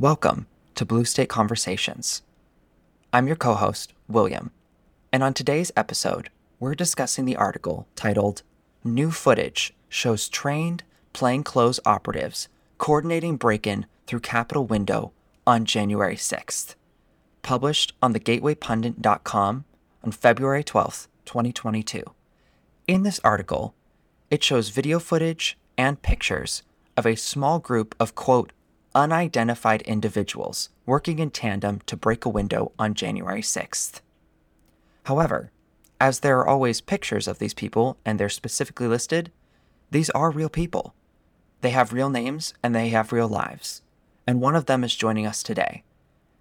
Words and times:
Welcome 0.00 0.46
to 0.76 0.86
Blue 0.86 1.04
State 1.04 1.28
Conversations. 1.28 2.22
I'm 3.12 3.26
your 3.26 3.36
co 3.36 3.52
host, 3.52 3.92
William, 4.08 4.50
and 5.12 5.22
on 5.22 5.34
today's 5.34 5.70
episode, 5.76 6.30
we're 6.58 6.74
discussing 6.74 7.26
the 7.26 7.36
article 7.36 7.86
titled 7.96 8.42
New 8.82 9.10
Footage 9.10 9.74
Shows 9.90 10.30
Trained 10.30 10.84
Plainclothes 11.12 11.80
Operatives 11.84 12.48
Coordinating 12.78 13.36
Break 13.36 13.66
In 13.66 13.84
Through 14.06 14.20
Capitol 14.20 14.64
Window 14.64 15.12
on 15.46 15.66
January 15.66 16.16
6th, 16.16 16.76
published 17.42 17.92
on 18.00 18.14
thegatewaypundit.com 18.14 19.64
on 20.02 20.12
February 20.12 20.64
12th, 20.64 21.08
2022. 21.26 22.02
In 22.88 23.02
this 23.02 23.20
article, 23.22 23.74
it 24.30 24.42
shows 24.42 24.70
video 24.70 24.98
footage 24.98 25.58
and 25.76 26.00
pictures 26.00 26.62
of 26.96 27.04
a 27.04 27.16
small 27.16 27.58
group 27.58 27.94
of, 28.00 28.14
quote, 28.14 28.52
unidentified 28.94 29.82
individuals 29.82 30.68
working 30.86 31.18
in 31.18 31.30
tandem 31.30 31.80
to 31.86 31.96
break 31.96 32.24
a 32.24 32.28
window 32.30 32.72
on 32.78 32.94
January 32.94 33.42
6th. 33.42 34.00
However, 35.04 35.50
as 36.00 36.20
there 36.20 36.38
are 36.38 36.48
always 36.48 36.80
pictures 36.80 37.28
of 37.28 37.38
these 37.38 37.54
people 37.54 37.96
and 38.04 38.18
they're 38.18 38.28
specifically 38.28 38.88
listed, 38.88 39.30
these 39.90 40.10
are 40.10 40.30
real 40.30 40.48
people. 40.48 40.94
They 41.60 41.70
have 41.70 41.92
real 41.92 42.10
names 42.10 42.54
and 42.62 42.74
they 42.74 42.88
have 42.88 43.12
real 43.12 43.28
lives. 43.28 43.82
And 44.26 44.40
one 44.40 44.56
of 44.56 44.66
them 44.66 44.82
is 44.82 44.94
joining 44.94 45.26
us 45.26 45.42
today. 45.42 45.82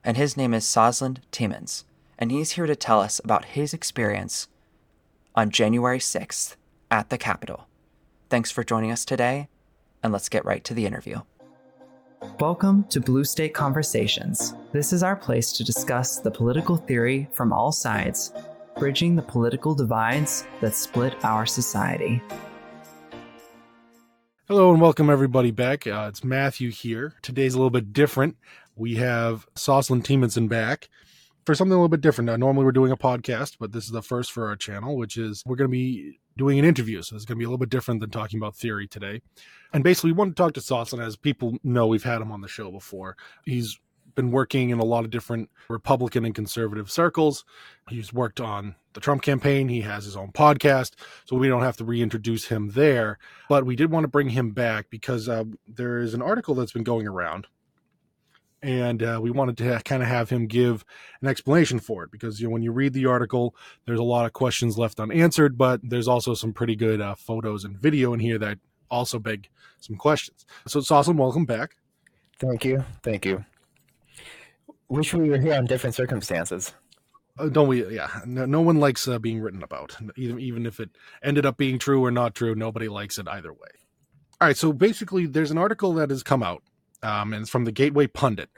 And 0.04 0.18
his 0.18 0.38
name 0.38 0.54
is 0.54 0.66
Sosland 0.66 1.20
Timmons. 1.32 1.84
And 2.18 2.32
he's 2.32 2.52
here 2.52 2.66
to 2.66 2.76
tell 2.76 3.02
us 3.02 3.20
about 3.24 3.46
his 3.46 3.74
experience 3.74 4.48
on 5.36 5.50
January 5.50 6.00
6th 6.00 6.56
at 6.92 7.10
the 7.10 7.18
Capitol. 7.18 7.68
Thanks 8.30 8.52
for 8.52 8.64
joining 8.64 8.92
us 8.92 9.06
today, 9.06 9.48
and 10.04 10.14
let's 10.14 10.30
get 10.30 10.46
right 10.46 10.64
to 10.66 10.74
the 10.74 10.86
interview. 10.86 11.22
Welcome 12.22 12.84
to 12.90 13.00
Blue 13.00 13.24
State 13.24 13.54
Conversations. 13.54 14.54
This 14.74 14.92
is 14.92 15.04
our 15.04 15.16
place 15.16 15.54
to 15.54 15.64
discuss 15.64 16.20
the 16.20 16.30
political 16.30 16.76
theory 16.76 17.30
from 17.32 17.54
all 17.54 17.72
sides, 17.72 18.34
bridging 18.78 19.16
the 19.16 19.22
political 19.22 19.74
divides 19.74 20.46
that 20.60 20.76
split 20.76 21.16
our 21.24 21.46
society. 21.46 22.22
Hello 24.50 24.72
and 24.72 24.82
welcome 24.82 25.10
everybody 25.10 25.52
back. 25.52 25.88
Uh, 25.88 26.08
it's 26.10 26.22
Matthew 26.22 26.72
here. 26.72 27.14
Today's 27.22 27.54
a 27.54 27.58
little 27.58 27.70
bit 27.70 27.94
different. 27.94 28.36
We 28.76 28.96
have 28.96 29.48
Sosland 29.56 30.04
Tiemanson 30.04 30.50
back 30.50 30.90
for 31.50 31.56
something 31.56 31.74
a 31.74 31.78
little 31.78 31.90
bit 31.90 32.02
different. 32.02 32.28
Now, 32.28 32.36
normally 32.36 32.64
we're 32.64 32.72
doing 32.72 32.92
a 32.92 32.96
podcast, 32.96 33.58
but 33.60 33.72
this 33.72 33.86
is 33.86 33.90
the 33.90 34.04
first 34.04 34.32
for 34.32 34.48
our 34.50 34.56
channel, 34.56 34.96
which 34.96 35.18
is 35.18 35.42
we're 35.48 35.56
going 35.56 35.68
to 35.68 35.72
be 35.72 36.20
doing 36.38 36.60
an 36.60 36.64
interview. 36.64 37.02
So 37.02 37.16
it's 37.16 37.26
going 37.26 37.38
to 37.38 37.40
be 37.40 37.44
a 37.44 37.48
little 37.48 37.58
bit 37.58 37.72
different 37.72 38.02
than 38.02 38.12
talking 38.12 38.40
about 38.40 38.56
theory 38.56 38.88
today. 38.88 39.24
And 39.74 39.84
basically, 39.84 40.12
we 40.12 40.18
want 40.18 40.38
to 40.38 40.44
talk 40.44 40.54
to 40.54 40.60
Sosland 40.60 41.04
as 41.04 41.16
people 41.16 41.58
know 41.64 41.88
we've 41.88 42.04
had 42.04 42.22
him 42.22 42.32
on 42.32 42.42
the 42.42 42.48
show 42.48 42.70
before. 42.70 43.18
He's 43.46 43.80
been 44.14 44.30
working 44.30 44.70
in 44.70 44.78
a 44.78 44.84
lot 44.84 45.06
of 45.06 45.10
different 45.10 45.50
Republican 45.70 46.24
and 46.24 46.36
conservative 46.36 46.92
circles. 46.92 47.46
He's 47.90 48.14
worked 48.14 48.40
on 48.40 48.76
the 48.94 49.00
Trump 49.00 49.24
campaign. 49.24 49.70
He 49.70 49.82
has 49.82 50.06
his 50.06 50.16
own 50.16 50.32
podcast, 50.32 50.92
so 51.26 51.36
we 51.36 51.48
don't 51.48 51.64
have 51.64 51.78
to 51.78 51.84
reintroduce 51.84 52.46
him 52.46 52.74
there. 52.74 53.18
But 53.48 53.66
we 53.66 53.76
did 53.76 53.90
want 53.90 54.04
to 54.04 54.08
bring 54.08 54.30
him 54.30 54.52
back 54.52 54.92
because 54.92 55.28
uh, 55.28 55.46
there 55.68 55.98
is 55.98 56.14
an 56.14 56.22
article 56.22 56.54
that's 56.54 56.74
been 56.74 56.84
going 56.84 57.08
around 57.08 57.48
and 58.62 59.02
uh, 59.02 59.20
we 59.22 59.32
wanted 59.32 59.58
to 59.58 59.82
kind 59.86 60.04
of 60.04 60.10
have 60.10 60.30
him 60.30 60.48
give 60.48 60.84
an 61.22 61.28
explanation 61.28 61.80
for 61.80 62.04
it 62.04 62.12
because 62.12 62.40
you 62.40 62.48
know 62.48 62.54
when 62.54 62.62
you 62.62 62.72
read 62.72 62.94
the 62.94 63.06
article 63.06 63.56
there's 63.86 64.00
a 64.00 64.04
lot 64.04 64.26
of 64.26 64.34
questions 64.34 64.78
left 64.78 65.00
unanswered 65.00 65.58
but 65.58 65.80
there's 65.84 66.08
also 66.08 66.34
some 66.34 66.54
pretty 66.54 66.76
good 66.76 67.00
uh, 67.02 67.16
photos 67.16 67.64
and 67.64 67.78
video 67.78 68.14
in 68.14 68.20
here 68.20 68.38
that 68.38 68.58
also 68.90 69.20
beg 69.20 69.50
some 69.80 69.96
questions. 69.96 70.46
So 70.68 70.80
it's 70.80 70.92
awesome 70.92 71.18
welcome 71.18 71.46
back. 71.46 71.76
Thank 72.40 72.66
you. 72.66 72.84
Thank 73.04 73.26
you. 73.26 73.46
Wish 74.88 75.14
we 75.14 75.30
were 75.30 75.38
here 75.38 75.54
on 75.54 75.66
different 75.66 75.96
circumstances. 75.96 76.74
Uh, 77.38 77.50
don't 77.50 77.68
we 77.68 77.86
yeah. 77.94 78.10
No, 78.26 78.46
no 78.46 78.62
one 78.62 78.80
likes 78.80 79.08
uh, 79.08 79.20
being 79.20 79.40
written 79.40 79.62
about. 79.62 79.96
Even, 80.18 80.40
even 80.40 80.66
if 80.66 80.80
it 80.80 80.90
ended 81.24 81.46
up 81.46 81.58
being 81.58 81.80
true 81.80 82.04
or 82.04 82.12
not 82.12 82.36
true 82.36 82.56
nobody 82.56 82.90
likes 82.90 83.18
it 83.18 83.28
either 83.28 83.54
way. 83.54 83.70
All 84.42 84.48
right 84.48 84.58
so 84.58 84.74
basically 84.74 85.26
there's 85.26 85.52
an 85.52 85.58
article 85.58 85.94
that 85.94 86.10
has 86.10 86.24
come 86.24 86.44
out 86.44 86.64
um, 87.04 87.34
and 87.34 87.44
it's 87.44 87.52
from 87.52 87.66
the 87.66 87.72
Gateway 87.72 88.08
Pundit, 88.08 88.50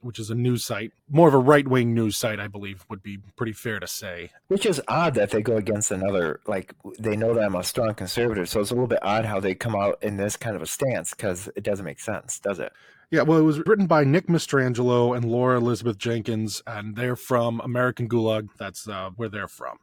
which 0.00 0.18
is 0.18 0.30
a 0.30 0.34
news 0.34 0.64
site, 0.64 0.92
more 1.08 1.28
of 1.28 1.34
a 1.34 1.38
right 1.38 1.66
wing 1.66 1.94
news 1.94 2.16
site, 2.16 2.40
I 2.40 2.48
believe, 2.48 2.84
would 2.88 3.02
be 3.02 3.18
pretty 3.36 3.52
fair 3.52 3.80
to 3.80 3.86
say. 3.86 4.30
Which 4.48 4.66
is 4.66 4.80
odd 4.88 5.14
that 5.14 5.30
they 5.30 5.42
go 5.42 5.56
against 5.56 5.90
another, 5.90 6.40
like 6.46 6.74
they 6.98 7.16
know 7.16 7.34
that 7.34 7.44
I'm 7.44 7.54
a 7.54 7.64
strong 7.64 7.94
conservative, 7.94 8.48
so 8.48 8.60
it's 8.60 8.70
a 8.70 8.74
little 8.74 8.88
bit 8.88 9.00
odd 9.02 9.24
how 9.24 9.40
they 9.40 9.54
come 9.54 9.74
out 9.74 9.98
in 10.02 10.16
this 10.16 10.36
kind 10.36 10.56
of 10.56 10.62
a 10.62 10.66
stance 10.66 11.10
because 11.10 11.48
it 11.56 11.64
doesn't 11.64 11.84
make 11.84 12.00
sense, 12.00 12.38
does 12.38 12.58
it? 12.58 12.72
Yeah, 13.10 13.22
well, 13.22 13.38
it 13.38 13.42
was 13.42 13.60
written 13.60 13.86
by 13.86 14.04
Nick 14.04 14.26
Mastrangelo 14.26 15.16
and 15.16 15.24
Laura 15.24 15.56
Elizabeth 15.56 15.96
Jenkins, 15.96 16.62
and 16.66 16.94
they're 16.94 17.16
from 17.16 17.58
American 17.64 18.06
Gulag. 18.06 18.48
That's 18.58 18.86
uh, 18.86 19.10
where 19.16 19.30
they're 19.30 19.48
from. 19.48 19.78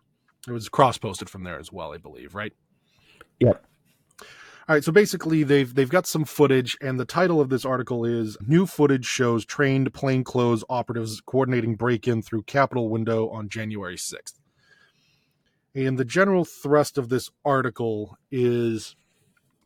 It 0.47 0.51
was 0.51 0.69
cross 0.69 0.99
posted 0.99 1.27
from 1.27 1.43
there 1.43 1.57
as 1.57 1.71
well, 1.71 1.91
I 1.91 1.97
believe, 1.97 2.35
right? 2.35 2.53
Yep. 3.39 3.65
All 4.67 4.73
right, 4.73 4.83
so 4.83 4.91
basically 4.91 5.43
they've 5.43 5.75
they've 5.75 5.87
got 5.87 6.07
some 6.07 6.25
footage, 6.25 6.75
and 6.81 6.99
the 6.99 7.05
title 7.05 7.39
of 7.39 7.49
this 7.49 7.65
article 7.65 8.03
is 8.03 8.35
"New 8.47 8.65
Footage 8.65 9.05
Shows 9.05 9.45
Trained 9.45 9.93
Plainclothes 9.93 10.63
Operatives 10.69 11.21
Coordinating 11.21 11.75
Break-in 11.75 12.23
Through 12.23 12.43
Capitol 12.43 12.89
Window 12.89 13.29
on 13.29 13.47
January 13.47 13.95
6th." 13.95 14.39
And 15.75 15.99
the 15.99 16.05
general 16.05 16.45
thrust 16.45 16.97
of 16.97 17.09
this 17.09 17.29
article 17.45 18.17
is 18.31 18.95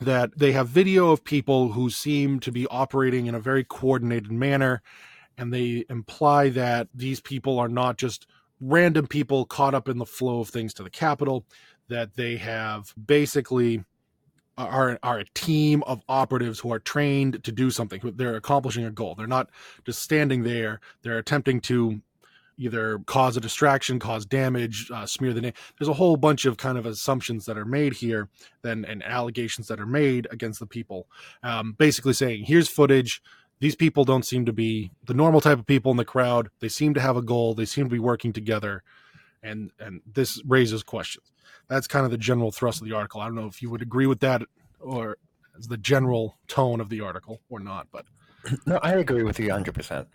that 0.02 0.38
they 0.38 0.52
have 0.52 0.68
video 0.68 1.12
of 1.12 1.24
people 1.24 1.72
who 1.72 1.90
seem 1.90 2.42
to 2.42 2.52
be 2.52 2.68
operating 2.68 3.28
in 3.28 3.36
a 3.36 3.40
very 3.40 3.64
coordinated 3.64 4.34
manner, 4.34 4.81
and 5.38 5.54
they 5.54 5.86
imply 5.90 6.50
that 6.50 6.90
these 6.94 7.22
people 7.22 7.58
are 7.58 7.70
not 7.70 7.98
just 7.98 8.28
random 8.60 9.08
people 9.08 9.46
caught 9.46 9.74
up 9.74 9.88
in 9.88 9.98
the 9.98 10.06
flow 10.06 10.42
of 10.42 10.50
things 10.50 10.74
to 10.74 10.84
the 10.84 10.90
Capitol, 10.90 11.46
that 11.88 12.16
they 12.16 12.36
have 12.36 12.94
basically 13.08 13.86
are 14.66 15.00
are 15.03 15.20
a 15.20 15.25
team 15.34 15.84
of 15.84 16.02
operatives 16.09 16.59
who 16.59 16.72
are 16.72 16.80
trained 16.80 17.44
to 17.44 17.52
do 17.52 17.72
something. 17.72 18.02
They're 18.16 18.36
accomplishing 18.36 18.86
a 18.86 18.92
goal. 18.92 19.16
They're 19.16 19.28
not 19.28 19.50
just 19.86 20.02
standing 20.02 20.44
there. 20.44 20.80
They're 21.02 21.18
attempting 21.18 21.62
to 21.62 22.02
either 22.58 23.00
cause 23.06 23.38
a 23.38 23.40
distraction, 23.40 24.00
cause 24.00 24.25
damage, 24.25 24.92
uh, 24.92 25.06
smear 25.06 25.34
the 25.34 25.42
name. 25.42 25.53
There's 25.78 25.88
a 25.88 25.94
whole 25.94 26.18
bunch 26.18 26.46
of 26.46 26.58
kind 26.58 26.78
of 26.78 26.86
assumptions 26.86 27.46
that 27.46 27.58
are 27.58 27.66
made 27.66 27.94
here, 27.94 28.28
then 28.62 28.86
and 28.86 29.02
allegations 29.02 29.68
that 29.69 29.80
are 29.80 29.86
made 29.86 30.28
against 30.30 30.59
the 30.59 30.68
people. 30.68 31.08
Um, 31.42 31.74
basically 31.78 32.14
saying, 32.14 32.44
here's 32.46 32.68
footage. 32.68 33.22
These 33.62 33.75
people 33.75 34.06
don't 34.06 34.25
seem 34.25 34.46
to 34.46 34.53
be 34.53 34.92
the 35.06 35.14
normal 35.14 35.42
type 35.42 35.59
of 35.59 35.68
people 35.68 35.92
in 35.92 35.98
the 35.98 36.06
crowd. 36.06 36.50
They 36.59 36.69
seem 36.69 36.94
to 36.94 37.02
have 37.02 37.18
a 37.18 37.22
goal. 37.22 37.53
They 37.53 37.66
seem 37.66 37.86
to 37.86 37.90
be 37.90 38.00
working 38.00 38.34
together, 38.34 38.84
and 39.44 39.72
and 39.80 40.02
this 40.06 40.42
raises 40.46 40.84
questions 40.84 41.32
that's 41.70 41.88
kind 41.88 42.04
of 42.04 42.12
the 42.12 42.18
general 42.18 42.52
thrust 42.52 42.82
of 42.82 42.88
the 42.88 42.96
article. 42.96 43.22
I 43.22 43.26
don't 43.26 43.36
know 43.36 43.46
if 43.46 43.62
you 43.62 43.70
would 43.70 43.82
agree 43.82 44.08
with 44.08 44.20
that 44.20 44.42
or 44.80 45.18
as 45.58 45.68
the 45.68 45.78
general 45.78 46.38
tone 46.48 46.82
of 46.82 46.90
the 46.90 47.02
article 47.02 47.42
or 47.50 47.60
not, 47.60 47.88
but 47.92 48.06
no, 48.66 48.80
I 48.82 48.94
agree 48.94 49.24
with 49.24 49.40
you 49.40 49.48
100%. 49.48 50.08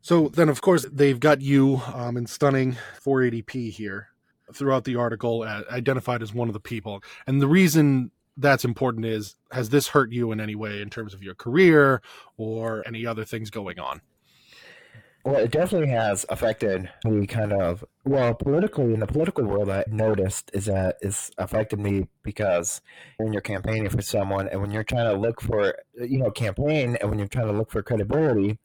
So 0.00 0.28
then, 0.28 0.48
of 0.48 0.60
course, 0.60 0.86
they've 0.90 1.20
got 1.20 1.40
you 1.40 1.80
um, 1.94 2.16
in 2.16 2.26
stunning 2.26 2.76
480p 3.02 3.70
here 3.70 4.08
throughout 4.52 4.84
the 4.84 4.96
article, 4.96 5.42
uh, 5.42 5.62
identified 5.70 6.22
as 6.22 6.34
one 6.34 6.48
of 6.48 6.54
the 6.54 6.60
people. 6.60 7.02
And 7.26 7.40
the 7.40 7.48
reason 7.48 8.10
that's 8.36 8.64
important 8.64 9.04
is 9.06 9.36
has 9.52 9.70
this 9.70 9.88
hurt 9.88 10.12
you 10.12 10.32
in 10.32 10.40
any 10.40 10.54
way 10.54 10.82
in 10.82 10.90
terms 10.90 11.14
of 11.14 11.22
your 11.22 11.34
career 11.34 12.02
or 12.36 12.82
any 12.86 13.06
other 13.06 13.24
things 13.24 13.50
going 13.50 13.78
on? 13.78 14.00
Well, 15.24 15.36
it 15.36 15.50
definitely 15.52 15.88
has 15.88 16.26
affected 16.28 16.90
me 17.06 17.26
kind 17.26 17.54
of, 17.54 17.82
well, 18.04 18.34
politically, 18.34 18.92
in 18.92 19.00
the 19.00 19.06
political 19.06 19.44
world, 19.44 19.70
I 19.70 19.84
noticed 19.88 20.50
is 20.52 20.66
that 20.66 20.98
it's 21.00 21.30
affected 21.38 21.80
me 21.80 22.08
because 22.22 22.82
when 23.16 23.32
you're 23.32 23.40
campaigning 23.40 23.88
for 23.88 24.02
someone 24.02 24.48
and 24.48 24.60
when 24.60 24.70
you're 24.70 24.84
trying 24.84 25.10
to 25.10 25.18
look 25.18 25.40
for, 25.40 25.76
you 25.94 26.18
know, 26.18 26.30
campaign 26.30 26.98
and 27.00 27.08
when 27.08 27.18
you're 27.18 27.28
trying 27.28 27.46
to 27.46 27.54
look 27.54 27.70
for 27.70 27.82
credibility, 27.82 28.58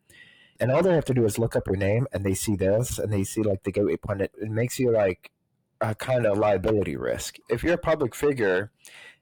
and 0.60 0.70
all 0.70 0.84
they 0.84 0.94
have 0.94 1.06
to 1.06 1.14
do 1.14 1.24
is 1.24 1.40
look 1.40 1.56
up 1.56 1.66
your 1.68 1.78
name 1.78 2.08
and 2.12 2.26
they 2.26 2.34
see 2.34 2.58
this 2.58 3.00
and 3.00 3.14
they 3.14 3.24
see 3.24 3.42
like 3.42 3.64
the 3.64 3.72
gateway 3.72 3.96
pundit, 3.96 4.32
it 4.42 4.50
makes 4.50 4.78
you 4.80 4.92
like 4.92 5.32
a 5.80 5.96
kind 5.96 6.26
of 6.26 6.38
liability 6.38 6.98
risk. 6.98 7.38
If 7.50 7.64
you're 7.64 7.76
a 7.76 7.78
public 7.78 8.14
figure, 8.14 8.72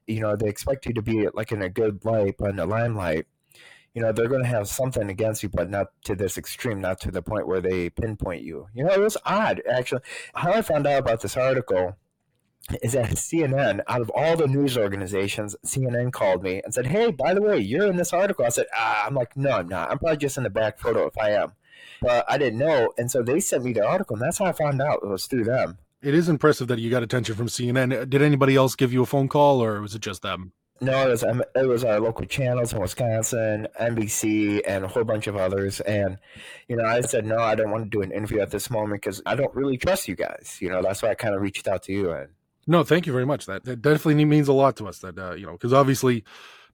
you 0.08 0.20
know, 0.20 0.34
they 0.34 0.48
expect 0.48 0.86
you 0.86 0.94
to 0.94 1.02
be 1.02 1.28
like 1.32 1.52
in 1.52 1.62
a 1.62 1.68
good 1.68 2.04
light, 2.04 2.34
but 2.36 2.50
in 2.50 2.56
the 2.56 2.66
limelight 2.66 3.26
you 3.98 4.04
know 4.04 4.12
they're 4.12 4.28
going 4.28 4.44
to 4.44 4.48
have 4.48 4.68
something 4.68 5.10
against 5.10 5.42
you 5.42 5.48
but 5.48 5.68
not 5.68 5.88
to 6.04 6.14
this 6.14 6.38
extreme 6.38 6.80
not 6.80 7.00
to 7.00 7.10
the 7.10 7.20
point 7.20 7.48
where 7.48 7.60
they 7.60 7.90
pinpoint 7.90 8.44
you. 8.44 8.68
You 8.72 8.84
know 8.84 8.92
it 8.92 9.00
was 9.00 9.16
odd 9.26 9.60
actually. 9.68 10.02
How 10.34 10.52
i 10.52 10.62
found 10.62 10.86
out 10.86 11.00
about 11.00 11.20
this 11.20 11.36
article 11.36 11.96
is 12.80 12.92
that 12.92 13.10
cnn 13.10 13.80
out 13.88 14.00
of 14.00 14.10
all 14.14 14.36
the 14.36 14.46
news 14.46 14.78
organizations 14.78 15.56
cnn 15.66 16.12
called 16.12 16.44
me 16.44 16.60
and 16.62 16.72
said 16.72 16.86
hey 16.86 17.10
by 17.10 17.34
the 17.34 17.42
way 17.42 17.58
you're 17.58 17.90
in 17.90 17.96
this 17.96 18.12
article. 18.12 18.44
I 18.44 18.50
said 18.50 18.66
ah, 18.72 19.06
i'm 19.06 19.16
like 19.16 19.36
no 19.36 19.50
i'm 19.50 19.68
not. 19.68 19.90
I'm 19.90 19.98
probably 19.98 20.18
just 20.18 20.36
in 20.36 20.44
the 20.44 20.50
back 20.50 20.78
photo 20.78 21.06
if 21.06 21.18
i 21.18 21.30
am. 21.30 21.54
But 22.00 22.24
i 22.28 22.38
didn't 22.38 22.60
know 22.60 22.92
and 22.96 23.10
so 23.10 23.24
they 23.24 23.40
sent 23.40 23.64
me 23.64 23.72
the 23.72 23.84
article 23.84 24.14
and 24.14 24.22
that's 24.22 24.38
how 24.38 24.44
i 24.44 24.52
found 24.52 24.80
out 24.80 25.00
it 25.02 25.08
was 25.08 25.26
through 25.26 25.44
them. 25.44 25.78
It 26.00 26.14
is 26.14 26.28
impressive 26.28 26.68
that 26.68 26.78
you 26.78 26.88
got 26.88 27.02
attention 27.02 27.34
from 27.34 27.48
cnn 27.48 28.08
did 28.08 28.22
anybody 28.22 28.54
else 28.54 28.76
give 28.76 28.92
you 28.92 29.02
a 29.02 29.06
phone 29.06 29.26
call 29.26 29.60
or 29.60 29.80
was 29.80 29.96
it 29.96 30.02
just 30.02 30.22
them 30.22 30.52
No, 30.80 31.06
it 31.06 31.10
was 31.10 31.24
um, 31.24 31.42
it 31.56 31.66
was 31.66 31.82
our 31.82 31.98
local 31.98 32.24
channels 32.24 32.72
in 32.72 32.80
Wisconsin, 32.80 33.66
NBC, 33.80 34.62
and 34.66 34.84
a 34.84 34.88
whole 34.88 35.04
bunch 35.04 35.26
of 35.26 35.36
others. 35.36 35.80
And 35.80 36.18
you 36.68 36.76
know, 36.76 36.84
I 36.84 37.00
said 37.00 37.26
no, 37.26 37.38
I 37.38 37.56
don't 37.56 37.70
want 37.70 37.84
to 37.84 37.90
do 37.90 38.02
an 38.02 38.12
interview 38.12 38.40
at 38.40 38.50
this 38.50 38.70
moment 38.70 39.02
because 39.02 39.20
I 39.26 39.34
don't 39.34 39.54
really 39.54 39.76
trust 39.76 40.06
you 40.06 40.14
guys. 40.14 40.58
You 40.60 40.70
know, 40.70 40.80
that's 40.80 41.02
why 41.02 41.10
I 41.10 41.14
kind 41.14 41.34
of 41.34 41.42
reached 41.42 41.66
out 41.66 41.82
to 41.84 41.92
you. 41.92 42.12
And 42.12 42.28
no, 42.68 42.84
thank 42.84 43.06
you 43.06 43.12
very 43.12 43.26
much. 43.26 43.46
That, 43.46 43.64
that 43.64 43.82
definitely 43.82 44.24
means 44.24 44.46
a 44.46 44.52
lot 44.52 44.76
to 44.76 44.86
us. 44.86 45.00
That 45.00 45.18
uh, 45.18 45.34
you 45.34 45.46
know, 45.46 45.52
because 45.52 45.72
obviously 45.72 46.22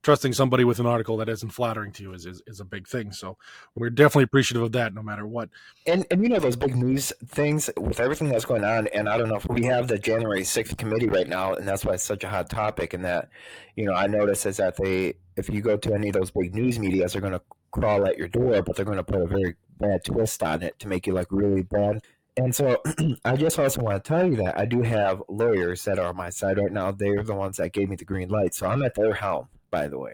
trusting 0.05 0.31
somebody 0.33 0.63
with 0.63 0.79
an 0.79 0.85
article 0.85 1.17
that 1.17 1.27
isn't 1.27 1.49
flattering 1.49 1.91
to 1.91 2.03
you 2.03 2.13
is, 2.13 2.27
is, 2.27 2.39
is 2.45 2.59
a 2.59 2.63
big 2.63 2.87
thing. 2.87 3.11
So 3.11 3.39
we're 3.73 3.89
definitely 3.89 4.25
appreciative 4.25 4.61
of 4.61 4.71
that 4.73 4.93
no 4.93 5.01
matter 5.01 5.25
what. 5.25 5.49
And 5.87 6.05
and 6.11 6.21
you 6.21 6.29
know 6.29 6.37
those 6.37 6.55
big 6.55 6.75
news 6.75 7.11
things 7.25 7.71
with 7.75 7.99
everything 7.99 8.29
that's 8.29 8.45
going 8.45 8.63
on, 8.63 8.85
and 8.93 9.09
I 9.09 9.17
don't 9.17 9.29
know 9.29 9.35
if 9.35 9.49
we 9.49 9.65
have 9.65 9.87
the 9.87 9.97
January 9.97 10.43
sixth 10.43 10.77
committee 10.77 11.07
right 11.07 11.27
now, 11.27 11.55
and 11.55 11.67
that's 11.67 11.83
why 11.83 11.95
it's 11.95 12.03
such 12.03 12.23
a 12.23 12.29
hot 12.29 12.51
topic. 12.51 12.93
And 12.93 13.03
that, 13.03 13.29
you 13.75 13.85
know, 13.85 13.93
I 13.93 14.05
notice 14.05 14.45
is 14.45 14.57
that 14.57 14.77
they 14.77 15.15
if 15.37 15.49
you 15.49 15.61
go 15.61 15.75
to 15.75 15.93
any 15.95 16.09
of 16.09 16.13
those 16.13 16.29
big 16.29 16.53
news 16.53 16.77
medias, 16.77 17.13
they're 17.13 17.21
gonna 17.21 17.41
crawl 17.71 18.05
at 18.05 18.19
your 18.19 18.27
door, 18.27 18.61
but 18.61 18.75
they're 18.75 18.85
gonna 18.85 19.03
put 19.03 19.21
a 19.21 19.25
very 19.25 19.55
bad 19.79 20.05
twist 20.05 20.43
on 20.43 20.61
it 20.61 20.77
to 20.79 20.87
make 20.87 21.07
you 21.07 21.13
like 21.13 21.31
really 21.31 21.63
bad. 21.63 22.03
And 22.37 22.53
so 22.53 22.79
I 23.25 23.35
just 23.37 23.57
also 23.57 23.81
want 23.81 24.03
to 24.03 24.07
tell 24.07 24.29
you 24.29 24.35
that 24.35 24.59
I 24.59 24.65
do 24.65 24.83
have 24.83 25.23
lawyers 25.29 25.83
that 25.85 25.97
are 25.97 26.09
on 26.09 26.17
my 26.17 26.29
side 26.29 26.59
right 26.59 26.71
now. 26.71 26.91
They're 26.91 27.23
the 27.23 27.33
ones 27.33 27.57
that 27.57 27.73
gave 27.73 27.89
me 27.89 27.95
the 27.95 28.05
green 28.05 28.29
light. 28.29 28.53
So 28.53 28.67
I'm 28.67 28.83
at 28.83 28.93
their 28.93 29.15
helm 29.15 29.47
by 29.75 29.89
the 29.89 29.99
way. 29.99 30.13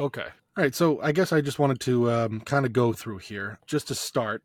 Okay. 0.00 0.22
All 0.22 0.64
right. 0.64 0.74
So 0.74 0.98
I 1.02 1.12
guess 1.12 1.30
I 1.30 1.42
just 1.42 1.58
wanted 1.58 1.78
to 1.80 2.10
um, 2.10 2.40
kind 2.40 2.64
of 2.64 2.72
go 2.72 2.94
through 2.94 3.18
here 3.18 3.58
just 3.66 3.88
to 3.88 3.94
start. 3.94 4.42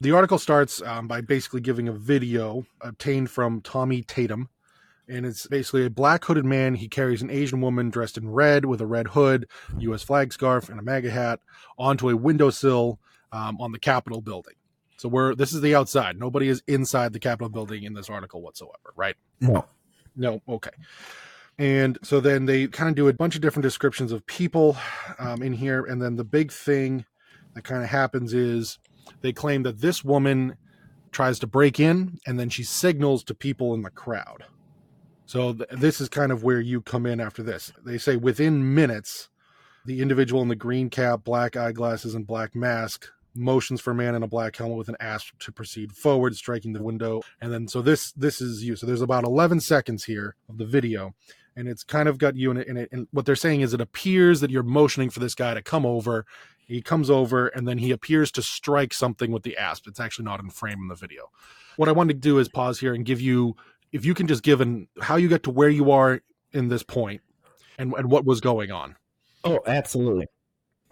The 0.00 0.10
article 0.10 0.38
starts 0.38 0.82
um, 0.82 1.06
by 1.06 1.20
basically 1.20 1.60
giving 1.60 1.86
a 1.86 1.92
video 1.92 2.66
obtained 2.80 3.30
from 3.30 3.60
Tommy 3.60 4.02
Tatum. 4.02 4.48
And 5.06 5.24
it's 5.24 5.46
basically 5.46 5.86
a 5.86 5.90
black 5.90 6.24
hooded 6.24 6.44
man. 6.44 6.74
He 6.74 6.88
carries 6.88 7.22
an 7.22 7.30
Asian 7.30 7.60
woman 7.60 7.88
dressed 7.90 8.18
in 8.18 8.30
red 8.30 8.64
with 8.64 8.80
a 8.80 8.86
red 8.86 9.08
hood, 9.08 9.46
U.S. 9.78 10.02
flag 10.02 10.32
scarf, 10.32 10.68
and 10.68 10.80
a 10.80 10.82
MAGA 10.82 11.10
hat 11.10 11.40
onto 11.78 12.08
a 12.08 12.16
windowsill 12.16 12.98
um, 13.30 13.60
on 13.60 13.70
the 13.70 13.78
Capitol 13.78 14.22
building. 14.22 14.54
So 14.96 15.08
we're 15.08 15.34
this 15.34 15.52
is 15.52 15.60
the 15.60 15.74
outside. 15.74 16.18
Nobody 16.18 16.48
is 16.48 16.62
inside 16.66 17.12
the 17.12 17.20
Capitol 17.20 17.50
building 17.50 17.84
in 17.84 17.92
this 17.92 18.10
article 18.10 18.40
whatsoever, 18.40 18.92
right? 18.96 19.16
No. 19.40 19.66
No. 20.16 20.40
Okay. 20.48 20.70
And 21.58 21.98
so 22.02 22.20
then 22.20 22.46
they 22.46 22.66
kind 22.66 22.88
of 22.88 22.96
do 22.96 23.08
a 23.08 23.12
bunch 23.12 23.36
of 23.36 23.40
different 23.40 23.62
descriptions 23.62 24.12
of 24.12 24.26
people 24.26 24.76
um, 25.18 25.42
in 25.42 25.52
here. 25.52 25.84
And 25.84 26.02
then 26.02 26.16
the 26.16 26.24
big 26.24 26.50
thing 26.50 27.04
that 27.54 27.62
kind 27.62 27.82
of 27.82 27.88
happens 27.88 28.34
is 28.34 28.78
they 29.20 29.32
claim 29.32 29.62
that 29.62 29.80
this 29.80 30.04
woman 30.04 30.56
tries 31.12 31.38
to 31.38 31.46
break 31.46 31.78
in 31.78 32.18
and 32.26 32.38
then 32.40 32.48
she 32.48 32.64
signals 32.64 33.22
to 33.24 33.34
people 33.34 33.72
in 33.74 33.82
the 33.82 33.90
crowd. 33.90 34.44
So 35.26 35.54
th- 35.54 35.70
this 35.70 36.00
is 36.00 36.08
kind 36.08 36.32
of 36.32 36.42
where 36.42 36.60
you 36.60 36.80
come 36.82 37.06
in 37.06 37.20
after 37.20 37.42
this. 37.42 37.72
They 37.84 37.98
say 37.98 38.16
within 38.16 38.74
minutes, 38.74 39.28
the 39.86 40.00
individual 40.00 40.42
in 40.42 40.48
the 40.48 40.56
green 40.56 40.90
cap, 40.90 41.24
black 41.24 41.56
eyeglasses, 41.56 42.14
and 42.14 42.26
black 42.26 42.54
mask 42.54 43.08
motions 43.34 43.80
for 43.80 43.90
a 43.90 43.94
man 43.94 44.14
in 44.14 44.22
a 44.22 44.28
black 44.28 44.56
helmet 44.56 44.78
with 44.78 44.88
an 44.88 44.96
asp 45.00 45.34
to 45.40 45.52
proceed 45.52 45.92
forward, 45.92 46.36
striking 46.36 46.72
the 46.72 46.82
window. 46.82 47.22
And 47.40 47.52
then 47.52 47.68
so 47.68 47.82
this 47.82 48.12
this 48.12 48.40
is 48.40 48.64
you. 48.64 48.76
So 48.76 48.86
there's 48.86 49.00
about 49.00 49.24
11 49.24 49.60
seconds 49.60 50.04
here 50.04 50.36
of 50.48 50.58
the 50.58 50.66
video 50.66 51.14
and 51.56 51.68
it's 51.68 51.84
kind 51.84 52.08
of 52.08 52.18
got 52.18 52.36
you 52.36 52.50
in 52.50 52.56
it, 52.58 52.68
in 52.68 52.76
it. 52.76 52.88
And 52.92 53.08
what 53.10 53.26
they're 53.26 53.36
saying 53.36 53.60
is 53.60 53.74
it 53.74 53.80
appears 53.80 54.40
that 54.40 54.50
you're 54.50 54.62
motioning 54.62 55.10
for 55.10 55.20
this 55.20 55.34
guy 55.34 55.54
to 55.54 55.62
come 55.62 55.86
over. 55.86 56.26
He 56.66 56.80
comes 56.82 57.10
over 57.10 57.48
and 57.48 57.68
then 57.68 57.78
he 57.78 57.90
appears 57.90 58.30
to 58.32 58.42
strike 58.42 58.94
something 58.94 59.30
with 59.30 59.42
the 59.42 59.56
asp. 59.56 59.86
It's 59.86 60.00
actually 60.00 60.24
not 60.24 60.40
in 60.40 60.50
frame 60.50 60.78
in 60.80 60.88
the 60.88 60.94
video. 60.94 61.30
What 61.76 61.88
I 61.88 61.92
wanted 61.92 62.14
to 62.14 62.20
do 62.20 62.38
is 62.38 62.48
pause 62.48 62.80
here 62.80 62.94
and 62.94 63.04
give 63.04 63.20
you, 63.20 63.56
if 63.92 64.04
you 64.04 64.14
can 64.14 64.26
just 64.26 64.42
give 64.42 64.60
an 64.60 64.88
how 65.00 65.16
you 65.16 65.28
get 65.28 65.42
to 65.44 65.50
where 65.50 65.68
you 65.68 65.90
are 65.90 66.20
in 66.52 66.68
this 66.68 66.82
point 66.82 67.20
and, 67.78 67.92
and 67.94 68.10
what 68.10 68.24
was 68.24 68.40
going 68.40 68.70
on. 68.70 68.96
Oh, 69.44 69.60
absolutely. 69.66 70.26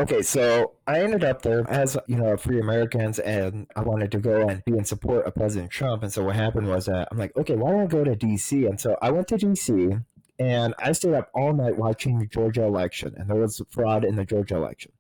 Okay, 0.01 0.23
so 0.23 0.73
I 0.87 1.01
ended 1.01 1.23
up 1.23 1.43
there 1.43 1.65
as 1.69 1.97
you 2.09 2.17
know, 2.17 2.37
free 2.37 2.59
Americans, 2.59 3.19
and 3.19 3.69
I 3.77 3.83
wanted 3.83 4.11
to 4.13 4.19
go 4.19 4.49
and 4.49 4.65
be 4.65 4.77
in 4.77 4.85
support 4.85 5.27
of 5.27 5.35
President 5.35 5.71
Trump. 5.71 6.03
And 6.03 6.13
so 6.13 6.25
what 6.25 6.35
happened 6.35 6.67
was 6.67 6.87
that 6.87 7.09
I'm 7.11 7.19
like, 7.19 7.37
okay, 7.37 7.55
why 7.55 7.71
don't 7.71 7.83
I 7.83 7.87
go 7.87 8.03
to 8.03 8.17
DC? 8.17 8.67
And 8.67 8.81
so 8.81 8.97
I 9.01 9.11
went 9.11 9.29
to 9.29 9.37
DC, 9.37 10.05
and 10.43 10.75
I 10.81 10.91
stayed 10.91 11.15
up 11.15 11.31
all 11.35 11.53
night 11.53 11.77
watching 11.77 12.19
the 12.19 12.27
Georgia 12.27 12.65
election, 12.65 13.15
and 13.17 13.31
there 13.31 13.37
was 13.37 13.63
fraud 13.71 14.05
in 14.05 14.17
the 14.17 14.25
Georgia 14.25 14.57
election. 14.57 14.91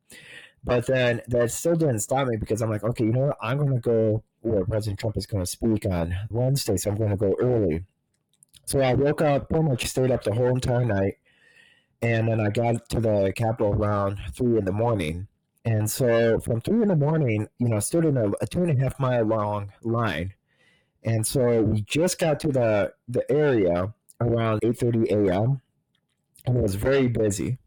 But 0.62 0.86
then 0.86 1.20
that 1.26 1.50
still 1.50 1.74
didn't 1.74 1.98
stop 1.98 2.28
me 2.28 2.36
because 2.36 2.62
I'm 2.62 2.70
like, 2.70 2.84
okay, 2.84 3.04
you 3.04 3.12
know 3.12 3.26
what? 3.26 3.38
I'm 3.42 3.58
going 3.58 3.74
to 3.74 3.80
go 3.80 4.22
where 4.42 4.64
President 4.64 5.00
Trump 5.00 5.16
is 5.16 5.26
going 5.26 5.42
to 5.42 5.50
speak 5.50 5.84
on 5.84 6.14
Wednesday, 6.30 6.76
so 6.76 6.90
I'm 6.90 6.96
going 6.96 7.10
to 7.10 7.16
go 7.16 7.34
early. 7.40 7.82
So 8.66 8.78
I 8.80 8.94
woke 8.94 9.20
up, 9.20 9.48
pretty 9.48 9.64
much 9.64 9.84
stayed 9.86 10.12
up 10.12 10.22
the 10.22 10.32
whole 10.32 10.50
entire 10.50 10.84
night, 10.84 11.14
and 12.00 12.28
then 12.28 12.38
I 12.38 12.50
got 12.50 12.88
to 12.90 13.00
the 13.00 13.32
Capitol 13.34 13.74
around 13.74 14.20
three 14.34 14.58
in 14.58 14.64
the 14.64 14.72
morning. 14.72 15.26
And 15.64 15.90
so 15.90 16.38
from 16.38 16.60
three 16.60 16.82
in 16.82 16.88
the 16.88 16.96
morning, 16.96 17.48
you 17.58 17.68
know, 17.68 17.80
stood 17.80 18.04
in 18.04 18.16
a, 18.16 18.30
a 18.40 18.46
two 18.46 18.62
and 18.62 18.70
a 18.70 18.80
half 18.80 19.00
mile 19.00 19.24
long 19.24 19.72
line. 19.82 20.34
And 21.02 21.26
so 21.26 21.62
we 21.62 21.80
just 21.80 22.20
got 22.20 22.38
to 22.40 22.52
the 22.52 22.92
the 23.08 23.28
area 23.28 23.92
around 24.28 24.60
8.30 24.62 25.10
a.m. 25.10 25.60
and 26.46 26.56
it 26.56 26.62
was 26.62 26.74
very 26.74 27.08
busy. 27.08 27.58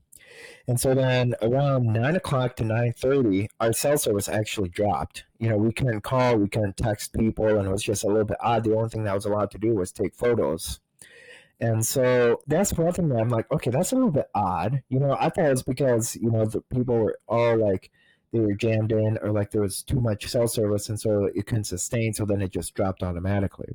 And 0.68 0.80
so 0.80 0.96
then 0.96 1.36
around 1.42 1.86
9 1.86 2.16
o'clock 2.16 2.56
to 2.56 2.64
9.30, 2.64 3.48
our 3.60 3.72
cell 3.72 3.98
service 3.98 4.28
actually 4.28 4.70
dropped. 4.70 5.26
You 5.40 5.50
know, 5.50 5.58
we 5.58 5.72
couldn't 5.72 6.02
call, 6.02 6.38
we 6.38 6.50
couldn't 6.50 6.78
text 6.78 7.14
people, 7.14 7.48
and 7.48 7.68
it 7.68 7.72
was 7.72 7.84
just 7.84 8.04
a 8.04 8.08
little 8.08 8.26
bit 8.26 8.38
odd. 8.40 8.64
The 8.64 8.76
only 8.76 8.90
thing 8.90 9.04
that 9.04 9.14
was 9.14 9.26
allowed 9.26 9.52
to 9.52 9.60
do 9.60 9.76
was 9.76 9.92
take 9.92 10.16
photos. 10.16 10.80
And 11.60 11.86
so 11.86 12.42
that's 12.48 12.74
one 12.74 12.92
thing 12.92 13.10
that 13.10 13.20
I'm 13.20 13.30
like, 13.30 13.50
okay, 13.52 13.70
that's 13.70 13.92
a 13.92 13.96
little 13.96 14.12
bit 14.12 14.30
odd. 14.34 14.82
You 14.90 15.00
know, 15.00 15.16
I 15.20 15.30
thought 15.30 15.46
it 15.46 15.50
was 15.50 15.64
because, 15.64 16.16
you 16.16 16.32
know, 16.32 16.46
the 16.46 16.62
people 16.62 16.98
were 16.98 17.18
all 17.28 17.58
like, 17.58 17.92
they 18.34 18.40
were 18.40 18.56
jammed 18.56 18.92
in 18.92 19.18
or 19.22 19.32
like 19.32 19.52
there 19.52 19.62
was 19.62 19.82
too 19.84 20.02
much 20.02 20.28
cell 20.28 20.48
service 20.48 20.90
and 20.90 21.00
so 21.00 21.26
it 21.34 21.46
couldn't 21.46 21.64
sustain. 21.66 22.14
So 22.14 22.26
then 22.26 22.42
it 22.42 22.52
just 22.52 22.74
dropped 22.74 23.04
automatically. 23.04 23.74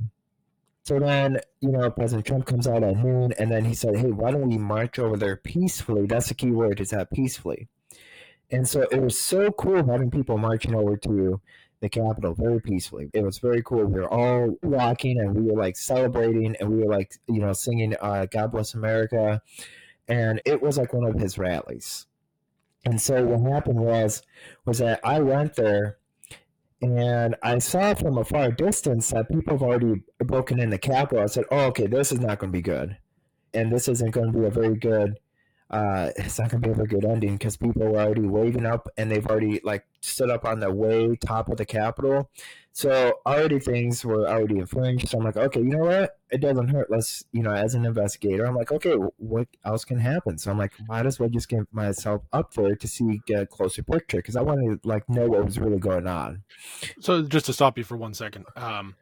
So 0.91 0.99
then, 0.99 1.39
you 1.61 1.71
know, 1.71 1.89
President 1.89 2.27
Trump 2.27 2.47
comes 2.47 2.67
out 2.67 2.83
at 2.83 2.97
noon 2.97 3.33
and 3.39 3.49
then 3.49 3.65
he 3.65 3.75
said, 3.75 3.97
hey, 3.97 4.11
why 4.11 4.33
don't 4.33 4.49
we 4.49 4.59
march 4.59 4.99
over 4.99 5.17
there 5.17 5.37
peacefully? 5.37 6.07
That's 6.07 6.27
the 6.27 6.35
key 6.35 6.51
word, 6.51 6.81
is 6.81 6.91
that 6.91 7.13
peacefully. 7.13 7.69
And 8.51 8.67
so 8.67 8.89
it 8.91 9.01
was 9.01 9.17
so 9.17 9.53
cool 9.53 9.87
having 9.87 10.11
people 10.11 10.37
marching 10.37 10.75
over 10.75 10.97
to 10.97 11.41
the 11.79 11.89
Capitol 11.89 12.35
very 12.35 12.61
peacefully. 12.61 13.09
It 13.15 13.23
was 13.23 13.39
very 13.39 13.63
cool. 13.63 13.85
We 13.85 14.01
were 14.01 14.13
all 14.13 14.57
walking 14.65 15.21
and 15.21 15.33
we 15.33 15.43
were 15.43 15.63
like 15.63 15.77
celebrating 15.77 16.57
and 16.59 16.69
we 16.69 16.83
were 16.83 16.93
like, 16.93 17.15
you 17.29 17.39
know, 17.39 17.53
singing 17.53 17.95
uh, 18.01 18.27
God 18.27 18.51
Bless 18.51 18.75
America. 18.75 19.41
And 20.09 20.43
it 20.45 20.61
was 20.61 20.77
like 20.77 20.93
one 20.93 21.09
of 21.09 21.21
his 21.21 21.39
rallies. 21.39 22.07
And 22.85 23.01
so 23.01 23.25
what 23.25 23.53
happened 23.53 23.79
was 23.79 24.23
was 24.65 24.79
that 24.79 24.99
I 25.05 25.21
went 25.21 25.55
there 25.55 25.99
and 26.82 27.37
I 27.43 27.59
saw 27.59 27.94
from 27.94 28.19
a 28.19 28.25
far 28.25 28.50
distance 28.50 29.11
that 29.11 29.28
people 29.28 29.55
have 29.55 29.62
already 29.62 30.02
broken 30.19 30.59
in 30.61 30.71
the 30.71 30.78
capital. 30.78 31.23
I 31.23 31.26
said, 31.26 31.45
"Oh, 31.50 31.66
okay, 31.66 31.87
this 31.87 32.12
is 32.12 32.21
not 32.21 32.38
going 32.38 32.52
to 32.52 32.59
be 32.59 32.62
good, 32.62 32.97
and 33.55 33.73
this 33.73 33.88
isn't 33.88 34.12
going 34.12 34.33
to 34.33 34.38
be 34.38 34.47
a 34.47 34.50
very 34.50 34.76
good. 34.76 35.19
Uh, 35.71 36.11
it's 36.17 36.39
not 36.39 36.50
going 36.50 36.62
to 36.62 36.75
be 36.75 36.81
a 36.83 36.87
good 36.87 37.05
ending 37.05 37.37
because 37.37 37.57
people 37.57 37.83
were 37.83 38.00
already 38.00 38.23
waving 38.23 38.67
up 38.67 38.89
and 38.97 39.11
they've 39.11 39.27
already 39.27 39.61
like 39.62 39.85
stood 40.00 40.29
up 40.29 40.45
on 40.45 40.59
the 40.59 40.73
way 40.73 41.15
top 41.17 41.49
of 41.49 41.57
the 41.59 41.65
Capitol, 41.65 42.29
so 42.73 43.19
already 43.27 43.59
things 43.59 44.05
were 44.05 44.29
already 44.29 44.59
infringed. 44.59 45.09
So 45.09 45.19
I'm 45.19 45.25
like, 45.25 45.37
okay, 45.37 45.61
you 45.61 45.71
know 45.71 45.85
what? 45.85 46.19
It 46.31 46.41
doesn't 46.41 46.69
hurt. 46.69 46.91
Let's, 46.91 47.25
you 47.33 47.43
know, 47.43 47.53
as 47.53 47.75
an 47.75 47.85
investigator, 47.85 48.45
I'm 48.45 48.55
like, 48.55 48.71
okay, 48.71 48.95
what 49.19 49.49
else 49.65 49.85
can 49.85 49.99
happen? 49.99 50.39
So 50.39 50.50
I'm 50.50 50.59
like, 50.59 50.73
might 50.89 51.05
as 51.05 51.19
well 51.19 51.29
just 51.29 51.49
get 51.49 51.62
myself 51.73 52.23
up 52.33 52.55
there 52.55 52.77
to 52.77 52.89
see 52.89 53.21
get 53.27 53.43
a 53.43 53.47
closer 53.47 53.83
picture 53.83 54.19
because 54.19 54.37
I 54.37 54.43
wanted 54.43 54.83
to 54.83 54.89
like 54.89 55.09
know 55.09 55.29
what 55.29 55.45
was 55.45 55.59
really 55.59 55.79
going 55.79 56.07
on. 56.07 56.43
So 57.00 57.23
just 57.23 57.47
to 57.47 57.53
stop 57.53 57.77
you 57.77 57.85
for 57.85 57.97
one 57.97 58.15
second, 58.15 58.47
um, 58.57 58.95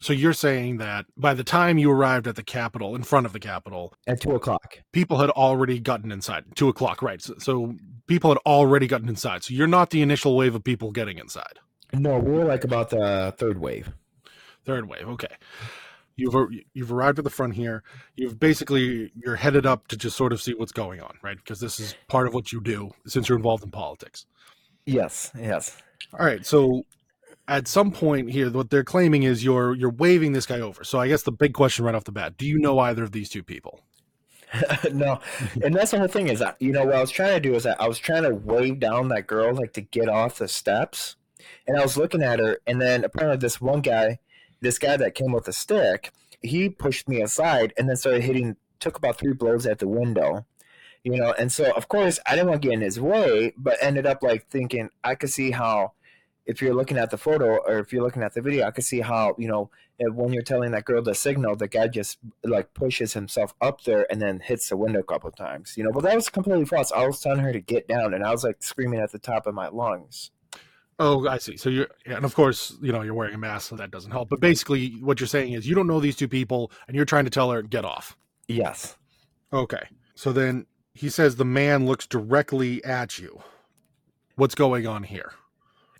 so 0.00 0.14
you're 0.14 0.32
saying 0.32 0.78
that 0.78 1.04
by 1.16 1.34
the 1.34 1.44
time 1.44 1.76
you 1.76 1.90
arrived 1.90 2.26
at 2.26 2.36
the 2.36 2.42
Capitol, 2.42 2.94
in 2.94 3.02
front 3.02 3.26
of 3.26 3.32
the 3.32 3.38
Capitol, 3.38 3.92
at 4.06 4.20
two 4.20 4.32
o'clock, 4.32 4.78
people 4.92 5.18
had 5.18 5.30
already 5.30 5.78
gotten 5.78 6.10
inside. 6.10 6.44
Two 6.54 6.68
o'clock, 6.68 7.02
right? 7.02 7.20
So, 7.20 7.34
so 7.38 7.74
people 8.06 8.30
had 8.30 8.38
already 8.46 8.86
gotten 8.86 9.08
inside. 9.08 9.44
So 9.44 9.52
you're 9.52 9.66
not 9.66 9.90
the 9.90 10.00
initial 10.00 10.36
wave 10.36 10.54
of 10.54 10.64
people 10.64 10.90
getting 10.90 11.18
inside. 11.18 11.58
No, 11.92 12.18
we 12.18 12.32
were 12.32 12.44
like 12.44 12.64
about 12.64 12.90
the 12.90 13.34
third 13.36 13.58
wave. 13.58 13.92
Third 14.64 14.88
wave, 14.88 15.06
okay. 15.08 15.36
You've 16.16 16.34
you've 16.72 16.92
arrived 16.92 17.18
at 17.18 17.24
the 17.24 17.30
front 17.30 17.54
here. 17.54 17.82
You've 18.16 18.38
basically 18.38 19.12
you're 19.14 19.36
headed 19.36 19.66
up 19.66 19.88
to 19.88 19.96
just 19.96 20.16
sort 20.16 20.32
of 20.32 20.40
see 20.40 20.54
what's 20.54 20.72
going 20.72 21.00
on, 21.00 21.18
right? 21.22 21.36
Because 21.36 21.60
this 21.60 21.78
is 21.78 21.94
part 22.08 22.26
of 22.26 22.34
what 22.34 22.52
you 22.52 22.60
do 22.60 22.90
since 23.06 23.28
you're 23.28 23.38
involved 23.38 23.64
in 23.64 23.70
politics. 23.70 24.26
Yes, 24.86 25.30
yes. 25.38 25.76
All 26.18 26.24
right, 26.24 26.44
so 26.44 26.84
at 27.50 27.66
some 27.66 27.90
point 27.90 28.30
here, 28.30 28.48
what 28.48 28.70
they're 28.70 28.84
claiming 28.84 29.24
is 29.24 29.44
you're 29.44 29.74
you're 29.74 29.90
waving 29.90 30.32
this 30.32 30.46
guy 30.46 30.60
over. 30.60 30.84
So 30.84 31.00
I 31.00 31.08
guess 31.08 31.22
the 31.22 31.32
big 31.32 31.52
question 31.52 31.84
right 31.84 31.94
off 31.94 32.04
the 32.04 32.12
bat: 32.12 32.38
Do 32.38 32.46
you 32.46 32.58
know 32.58 32.78
either 32.78 33.02
of 33.02 33.12
these 33.12 33.28
two 33.28 33.42
people? 33.42 33.80
no, 34.92 35.20
and 35.62 35.74
that's 35.74 35.90
the 35.90 35.98
whole 35.98 36.08
thing 36.08 36.28
is 36.28 36.38
that 36.38 36.56
you 36.60 36.72
know 36.72 36.84
what 36.84 36.94
I 36.94 37.00
was 37.00 37.10
trying 37.10 37.34
to 37.34 37.40
do 37.40 37.54
is 37.56 37.64
that 37.64 37.80
I 37.80 37.88
was 37.88 37.98
trying 37.98 38.22
to 38.22 38.34
wave 38.34 38.78
down 38.80 39.08
that 39.08 39.26
girl 39.26 39.52
like 39.52 39.72
to 39.74 39.80
get 39.80 40.08
off 40.08 40.38
the 40.38 40.48
steps, 40.48 41.16
and 41.66 41.76
I 41.76 41.82
was 41.82 41.96
looking 41.96 42.22
at 42.22 42.38
her, 42.38 42.58
and 42.66 42.80
then 42.80 43.04
apparently 43.04 43.38
this 43.38 43.60
one 43.60 43.80
guy, 43.80 44.20
this 44.60 44.78
guy 44.78 44.96
that 44.96 45.16
came 45.16 45.32
with 45.32 45.48
a 45.48 45.52
stick, 45.52 46.12
he 46.40 46.68
pushed 46.68 47.08
me 47.08 47.20
aside 47.20 47.72
and 47.76 47.88
then 47.88 47.96
started 47.96 48.22
hitting, 48.22 48.56
took 48.78 48.96
about 48.96 49.18
three 49.18 49.32
blows 49.32 49.66
at 49.66 49.80
the 49.80 49.88
window. 49.88 50.46
you 51.04 51.16
know. 51.16 51.32
And 51.32 51.50
so, 51.50 51.72
of 51.72 51.88
course, 51.88 52.18
I 52.26 52.34
didn't 52.34 52.48
want 52.48 52.62
to 52.62 52.68
get 52.68 52.74
in 52.74 52.80
his 52.80 53.00
way, 53.00 53.54
but 53.56 53.76
ended 53.80 54.06
up 54.06 54.22
like 54.22 54.46
thinking 54.48 54.90
I 55.02 55.14
could 55.14 55.30
see 55.30 55.50
how 55.50 55.92
if 56.50 56.60
you're 56.60 56.74
looking 56.74 56.98
at 56.98 57.10
the 57.10 57.16
photo 57.16 57.58
or 57.58 57.78
if 57.78 57.92
you're 57.92 58.02
looking 58.02 58.22
at 58.22 58.34
the 58.34 58.42
video, 58.42 58.66
I 58.66 58.72
could 58.72 58.84
see 58.84 59.00
how 59.00 59.34
you 59.38 59.48
know 59.48 59.70
when 59.98 60.32
you're 60.32 60.42
telling 60.42 60.72
that 60.72 60.84
girl 60.84 61.02
to 61.02 61.14
signal, 61.14 61.54
the 61.54 61.68
guy 61.68 61.86
just 61.86 62.18
like 62.42 62.74
pushes 62.74 63.12
himself 63.12 63.54
up 63.60 63.84
there 63.84 64.06
and 64.10 64.20
then 64.20 64.40
hits 64.40 64.68
the 64.68 64.76
window 64.76 65.00
a 65.00 65.04
couple 65.04 65.30
times, 65.30 65.74
you 65.76 65.84
know. 65.84 65.92
But 65.92 66.02
that 66.02 66.16
was 66.16 66.28
completely 66.28 66.64
false. 66.64 66.90
I 66.90 67.06
was 67.06 67.20
telling 67.20 67.40
her 67.40 67.52
to 67.52 67.60
get 67.60 67.86
down, 67.86 68.14
and 68.14 68.24
I 68.24 68.30
was 68.30 68.42
like 68.42 68.62
screaming 68.62 69.00
at 69.00 69.12
the 69.12 69.18
top 69.18 69.46
of 69.46 69.54
my 69.54 69.68
lungs. 69.68 70.32
Oh, 70.98 71.26
I 71.28 71.38
see. 71.38 71.56
So 71.56 71.70
you're, 71.70 71.88
and 72.04 72.24
of 72.24 72.34
course, 72.34 72.76
you 72.82 72.92
know, 72.92 73.02
you're 73.02 73.14
wearing 73.14 73.34
a 73.34 73.38
mask, 73.38 73.70
so 73.70 73.76
that 73.76 73.90
doesn't 73.90 74.10
help. 74.10 74.28
But 74.28 74.40
basically, 74.40 74.90
what 75.00 75.20
you're 75.20 75.26
saying 75.26 75.52
is 75.52 75.66
you 75.66 75.74
don't 75.74 75.86
know 75.86 76.00
these 76.00 76.16
two 76.16 76.28
people, 76.28 76.72
and 76.88 76.96
you're 76.96 77.06
trying 77.06 77.24
to 77.24 77.30
tell 77.30 77.50
her 77.50 77.62
get 77.62 77.84
off. 77.84 78.16
Yes. 78.48 78.96
Okay. 79.52 79.86
So 80.14 80.32
then 80.32 80.66
he 80.94 81.08
says 81.08 81.36
the 81.36 81.44
man 81.44 81.86
looks 81.86 82.06
directly 82.06 82.84
at 82.84 83.18
you. 83.18 83.40
What's 84.36 84.54
going 84.54 84.86
on 84.86 85.04
here? 85.04 85.32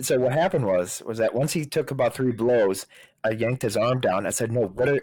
So 0.02 0.18
what 0.18 0.32
happened 0.32 0.66
was 0.66 1.02
was 1.04 1.18
that 1.18 1.34
once 1.34 1.52
he 1.52 1.64
took 1.64 1.90
about 1.90 2.14
three 2.14 2.32
blows, 2.32 2.86
I 3.24 3.30
yanked 3.30 3.62
his 3.62 3.76
arm 3.76 4.00
down. 4.00 4.26
I 4.26 4.30
said, 4.30 4.52
"No, 4.52 4.66
what 4.66 4.88
are?" 4.88 5.00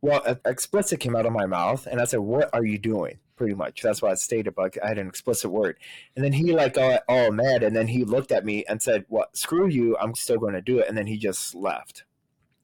Well, 0.00 0.38
explicit 0.44 1.00
came 1.00 1.14
out 1.14 1.26
of 1.26 1.32
my 1.32 1.46
mouth, 1.46 1.86
and 1.86 2.00
I 2.00 2.04
said, 2.04 2.20
"What 2.20 2.50
are 2.52 2.64
you 2.64 2.78
doing?" 2.78 3.18
Pretty 3.36 3.54
much, 3.54 3.82
that's 3.82 4.02
why 4.02 4.10
I 4.10 4.14
stated, 4.14 4.54
but 4.54 4.76
I 4.82 4.88
had 4.88 4.98
an 4.98 5.08
explicit 5.08 5.50
word. 5.50 5.76
And 6.14 6.24
then 6.24 6.32
he 6.32 6.52
like 6.52 6.78
all, 6.78 6.98
all 7.08 7.32
mad, 7.32 7.62
and 7.62 7.74
then 7.74 7.88
he 7.88 8.04
looked 8.04 8.30
at 8.30 8.44
me 8.44 8.64
and 8.68 8.80
said, 8.80 9.04
"What? 9.08 9.20
Well, 9.20 9.28
screw 9.34 9.66
you! 9.68 9.96
I'm 9.98 10.14
still 10.14 10.38
going 10.38 10.54
to 10.54 10.60
do 10.60 10.78
it." 10.78 10.88
And 10.88 10.96
then 10.96 11.06
he 11.06 11.16
just 11.16 11.54
left. 11.54 12.04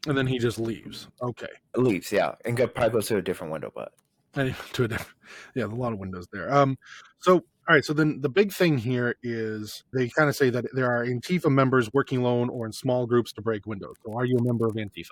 And 0.07 0.17
then 0.17 0.27
he 0.27 0.39
just 0.39 0.59
leaves. 0.59 1.09
Okay, 1.23 1.49
leaves, 1.77 2.13
yeah, 2.13 2.35
and 2.45 2.57
go, 2.57 2.67
probably 2.67 2.93
goes 2.93 3.09
to 3.09 3.17
a 3.17 3.23
different 3.23 3.53
window, 3.53 3.73
but 3.75 3.93
to 4.35 4.85
a 4.85 4.89
different, 4.89 5.17
yeah, 5.55 5.65
a 5.65 5.67
lot 5.67 5.93
of 5.93 5.99
windows 5.99 6.29
there. 6.33 6.53
Um, 6.53 6.79
so 7.21 7.45
all 7.69 7.75
right, 7.75 7.85
so 7.85 7.93
then 7.93 8.23
the 8.23 8.31
big 8.31 8.51
thing 8.51 8.79
here 8.79 9.17
is 9.23 9.85
they 9.93 10.09
kind 10.09 10.31
of 10.31 10.35
say 10.35 10.49
that 10.49 10.65
there 10.73 10.91
are 10.91 11.05
Antifa 11.05 11.51
members 11.51 11.93
working 11.93 12.19
alone 12.19 12.49
or 12.49 12.65
in 12.65 12.73
small 12.73 13.07
groups 13.07 13.31
to 13.35 13.43
break 13.43 13.67
windows. 13.67 13.97
So 14.07 14.17
are 14.17 14.25
you 14.25 14.39
a 14.39 14.43
member 14.43 14.67
of 14.67 14.75
Antifa? 14.75 15.11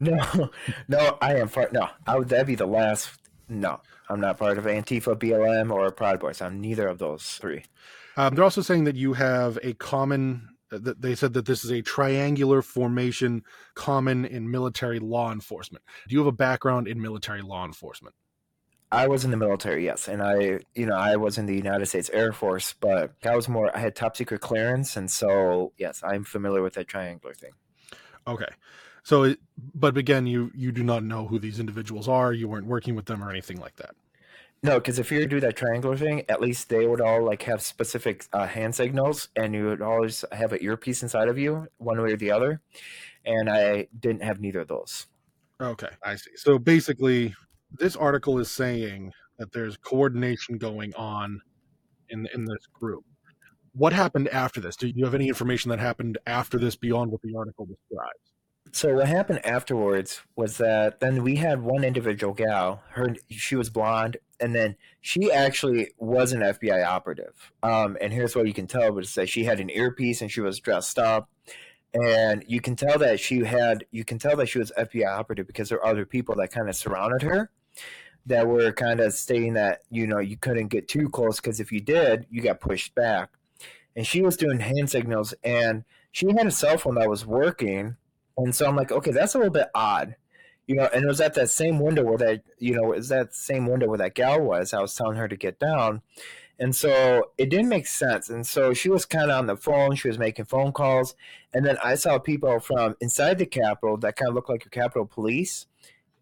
No, 0.00 0.50
no, 0.88 1.18
I 1.20 1.34
am 1.36 1.50
part. 1.50 1.74
No, 1.74 1.90
I 2.06 2.16
would. 2.18 2.30
That'd 2.30 2.46
be 2.46 2.54
the 2.54 2.66
last. 2.66 3.10
No, 3.50 3.80
I'm 4.08 4.20
not 4.20 4.38
part 4.38 4.56
of 4.56 4.64
Antifa, 4.64 5.14
BLM, 5.16 5.70
or 5.70 5.90
Proud 5.90 6.20
Boys. 6.20 6.40
I'm 6.40 6.58
neither 6.58 6.88
of 6.88 6.98
those 6.98 7.22
three. 7.22 7.64
Um, 8.16 8.34
they're 8.34 8.44
also 8.44 8.62
saying 8.62 8.84
that 8.84 8.96
you 8.96 9.12
have 9.12 9.58
a 9.62 9.74
common. 9.74 10.48
That 10.70 11.02
they 11.02 11.14
said 11.14 11.34
that 11.34 11.46
this 11.46 11.64
is 11.64 11.70
a 11.70 11.82
triangular 11.82 12.62
formation 12.62 13.42
common 13.74 14.24
in 14.24 14.50
military 14.50 15.00
law 15.00 15.32
enforcement. 15.32 15.84
Do 16.06 16.14
you 16.14 16.20
have 16.20 16.26
a 16.28 16.32
background 16.32 16.88
in 16.88 17.00
military 17.00 17.42
law 17.42 17.64
enforcement? 17.66 18.14
I 18.90 19.06
was 19.06 19.24
in 19.24 19.30
the 19.30 19.36
military, 19.36 19.84
yes, 19.84 20.08
and 20.08 20.22
I, 20.22 20.60
you 20.74 20.86
know, 20.86 20.94
I 20.94 21.16
was 21.16 21.36
in 21.36 21.44
the 21.44 21.54
United 21.54 21.86
States 21.86 22.08
Air 22.12 22.32
Force, 22.32 22.74
but 22.80 23.12
I 23.22 23.36
was 23.36 23.48
more. 23.48 23.74
I 23.76 23.80
had 23.80 23.94
top 23.94 24.16
secret 24.16 24.40
clearance, 24.40 24.96
and 24.96 25.10
so 25.10 25.72
yes, 25.76 26.02
I'm 26.02 26.24
familiar 26.24 26.62
with 26.62 26.74
that 26.74 26.88
triangular 26.88 27.34
thing. 27.34 27.52
Okay, 28.26 28.48
so, 29.02 29.34
but 29.74 29.96
again, 29.96 30.26
you 30.26 30.50
you 30.54 30.72
do 30.72 30.82
not 30.82 31.02
know 31.02 31.26
who 31.26 31.38
these 31.38 31.60
individuals 31.60 32.08
are. 32.08 32.32
You 32.32 32.48
weren't 32.48 32.66
working 32.66 32.94
with 32.94 33.06
them 33.06 33.22
or 33.22 33.30
anything 33.30 33.58
like 33.60 33.76
that. 33.76 33.94
No, 34.62 34.74
because 34.74 34.98
if 34.98 35.12
you 35.12 35.26
do 35.26 35.40
that 35.40 35.56
triangular 35.56 35.96
thing, 35.96 36.24
at 36.28 36.40
least 36.40 36.68
they 36.68 36.86
would 36.86 37.00
all 37.00 37.24
like 37.24 37.42
have 37.44 37.62
specific 37.62 38.26
uh, 38.32 38.46
hand 38.46 38.74
signals, 38.74 39.28
and 39.36 39.54
you 39.54 39.66
would 39.66 39.82
always 39.82 40.24
have 40.32 40.52
an 40.52 40.58
earpiece 40.60 41.02
inside 41.02 41.28
of 41.28 41.38
you, 41.38 41.68
one 41.78 42.02
way 42.02 42.12
or 42.12 42.16
the 42.16 42.32
other. 42.32 42.60
And 43.24 43.48
I 43.48 43.88
didn't 43.98 44.22
have 44.22 44.40
neither 44.40 44.60
of 44.60 44.68
those. 44.68 45.06
Okay, 45.60 45.90
I 46.02 46.16
see. 46.16 46.32
So 46.36 46.58
basically, 46.58 47.34
this 47.70 47.96
article 47.96 48.38
is 48.38 48.50
saying 48.50 49.12
that 49.38 49.52
there's 49.52 49.76
coordination 49.76 50.58
going 50.58 50.94
on 50.94 51.40
in 52.10 52.26
in 52.34 52.44
this 52.44 52.66
group. 52.72 53.04
What 53.72 53.92
happened 53.92 54.28
after 54.28 54.60
this? 54.60 54.76
Do 54.76 54.88
you 54.88 55.04
have 55.04 55.14
any 55.14 55.28
information 55.28 55.70
that 55.70 55.78
happened 55.78 56.18
after 56.26 56.58
this 56.58 56.76
beyond 56.76 57.12
what 57.12 57.22
the 57.22 57.34
article 57.36 57.66
describes? 57.66 58.18
So 58.72 58.94
what 58.94 59.08
happened 59.08 59.44
afterwards 59.46 60.22
was 60.36 60.58
that 60.58 61.00
then 61.00 61.22
we 61.22 61.36
had 61.36 61.62
one 61.62 61.84
individual 61.84 62.34
gal. 62.34 62.82
Her 62.90 63.14
she 63.30 63.56
was 63.56 63.70
blonde, 63.70 64.18
and 64.40 64.54
then 64.54 64.76
she 65.00 65.30
actually 65.30 65.90
was 65.98 66.32
an 66.32 66.40
FBI 66.40 66.84
operative. 66.86 67.52
Um, 67.62 67.96
and 68.00 68.12
here's 68.12 68.36
what 68.36 68.46
you 68.46 68.52
can 68.52 68.66
tell: 68.66 68.92
was 68.92 69.14
that 69.14 69.28
she 69.28 69.44
had 69.44 69.60
an 69.60 69.70
earpiece 69.70 70.20
and 70.20 70.30
she 70.30 70.40
was 70.40 70.58
dressed 70.58 70.98
up, 70.98 71.30
and 71.94 72.44
you 72.46 72.60
can 72.60 72.76
tell 72.76 72.98
that 72.98 73.20
she 73.20 73.44
had 73.44 73.84
you 73.90 74.04
can 74.04 74.18
tell 74.18 74.36
that 74.36 74.48
she 74.48 74.58
was 74.58 74.72
FBI 74.76 75.06
operative 75.06 75.46
because 75.46 75.68
there 75.68 75.78
are 75.78 75.86
other 75.86 76.04
people 76.04 76.34
that 76.36 76.52
kind 76.52 76.68
of 76.68 76.76
surrounded 76.76 77.22
her 77.22 77.50
that 78.26 78.46
were 78.46 78.72
kind 78.72 79.00
of 79.00 79.14
stating 79.14 79.54
that 79.54 79.80
you 79.90 80.06
know 80.06 80.18
you 80.18 80.36
couldn't 80.36 80.68
get 80.68 80.88
too 80.88 81.08
close 81.08 81.36
because 81.40 81.60
if 81.60 81.72
you 81.72 81.80
did, 81.80 82.26
you 82.30 82.42
got 82.42 82.60
pushed 82.60 82.94
back. 82.94 83.30
And 83.96 84.06
she 84.06 84.22
was 84.22 84.36
doing 84.36 84.60
hand 84.60 84.90
signals, 84.90 85.34
and 85.42 85.84
she 86.12 86.26
had 86.32 86.46
a 86.46 86.50
cell 86.50 86.78
phone 86.78 86.94
that 86.96 87.08
was 87.08 87.26
working, 87.26 87.96
and 88.36 88.54
so 88.54 88.66
I'm 88.66 88.76
like, 88.76 88.92
okay, 88.92 89.10
that's 89.10 89.34
a 89.34 89.38
little 89.38 89.52
bit 89.52 89.68
odd, 89.74 90.14
you 90.66 90.76
know. 90.76 90.88
And 90.94 91.04
it 91.04 91.08
was 91.08 91.20
at 91.20 91.34
that 91.34 91.50
same 91.50 91.80
window 91.80 92.04
where 92.04 92.18
that 92.18 92.42
you 92.58 92.74
know 92.74 92.92
is 92.92 93.08
that 93.08 93.34
same 93.34 93.66
window 93.66 93.88
where 93.88 93.98
that 93.98 94.14
gal 94.14 94.40
was. 94.40 94.72
I 94.72 94.80
was 94.80 94.94
telling 94.94 95.16
her 95.16 95.26
to 95.26 95.36
get 95.36 95.58
down, 95.58 96.02
and 96.60 96.74
so 96.74 97.30
it 97.38 97.50
didn't 97.50 97.68
make 97.68 97.86
sense. 97.86 98.28
And 98.28 98.46
so 98.46 98.74
she 98.74 98.90
was 98.90 99.04
kind 99.04 99.30
of 99.30 99.38
on 99.38 99.46
the 99.46 99.56
phone. 99.56 99.94
She 99.94 100.08
was 100.08 100.18
making 100.18 100.46
phone 100.46 100.72
calls. 100.72 101.14
And 101.54 101.64
then 101.64 101.78
I 101.84 101.94
saw 101.94 102.18
people 102.18 102.58
from 102.58 102.96
inside 103.00 103.38
the 103.38 103.46
Capitol 103.46 103.96
that 103.98 104.16
kind 104.16 104.28
of 104.28 104.34
looked 104.34 104.48
like 104.48 104.64
your 104.64 104.70
Capitol 104.70 105.06
police 105.06 105.66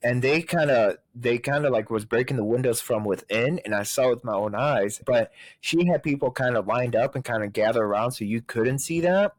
and 0.03 0.23
they 0.23 0.43
kind 0.43 0.71
of 0.71 0.97
they 1.15 1.39
kind 1.39 1.65
of 1.65 1.73
like 1.73 1.91
was 1.91 2.05
breaking 2.05 2.37
the 2.37 2.45
windows 2.45 2.81
from 2.81 3.05
within 3.05 3.61
and 3.65 3.75
i 3.75 3.83
saw 3.83 4.11
with 4.11 4.25
my 4.25 4.35
own 4.35 4.55
eyes 4.55 5.01
but 5.05 5.33
she 5.61 5.87
had 5.87 6.03
people 6.03 6.31
kind 6.31 6.57
of 6.57 6.67
lined 6.67 6.95
up 6.95 7.15
and 7.15 7.25
kind 7.25 7.43
of 7.43 7.53
gather 7.53 7.85
around 7.85 8.13
so 8.13 8.25
you 8.25 8.41
couldn't 8.41 8.79
see 8.79 9.01
that. 9.01 9.33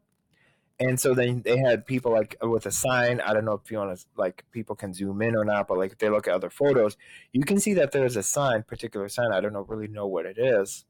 And 0.80 1.00
so 1.00 1.12
then 1.12 1.42
they 1.42 1.58
had 1.58 1.86
people 1.86 2.12
like 2.12 2.36
with 2.40 2.64
a 2.64 2.70
sign 2.70 3.20
i 3.22 3.32
don't 3.32 3.44
know 3.44 3.60
if 3.64 3.68
you 3.68 3.78
want 3.78 3.98
to 3.98 4.04
like 4.16 4.44
people 4.52 4.76
can 4.76 4.94
zoom 4.94 5.22
in 5.22 5.34
or 5.34 5.44
not 5.44 5.66
but 5.66 5.76
like 5.76 5.90
if 5.90 5.98
they 5.98 6.08
look 6.08 6.28
at 6.28 6.34
other 6.34 6.50
photos 6.50 6.96
you 7.32 7.42
can 7.42 7.58
see 7.58 7.74
that 7.74 7.90
there's 7.90 8.14
a 8.16 8.22
sign 8.22 8.62
particular 8.62 9.08
sign 9.08 9.32
i 9.32 9.40
don't 9.40 9.52
know 9.52 9.62
really 9.62 9.88
know 9.88 10.06
what 10.06 10.24
it 10.24 10.38
is. 10.38 10.84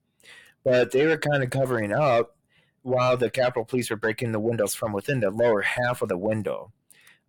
But 0.62 0.90
they 0.90 1.06
were 1.06 1.16
kind 1.16 1.42
of 1.42 1.48
covering 1.48 1.92
up 1.92 2.37
while 2.82 3.16
the 3.16 3.30
capitol 3.30 3.64
police 3.64 3.88
were 3.88 3.96
breaking 3.96 4.32
the 4.32 4.40
windows 4.40 4.75
from 4.75 4.92
within 4.92 5.20
the 5.20 5.30
lower 5.30 5.62
half 5.62 6.02
of 6.02 6.08
the 6.08 6.18
window 6.18 6.72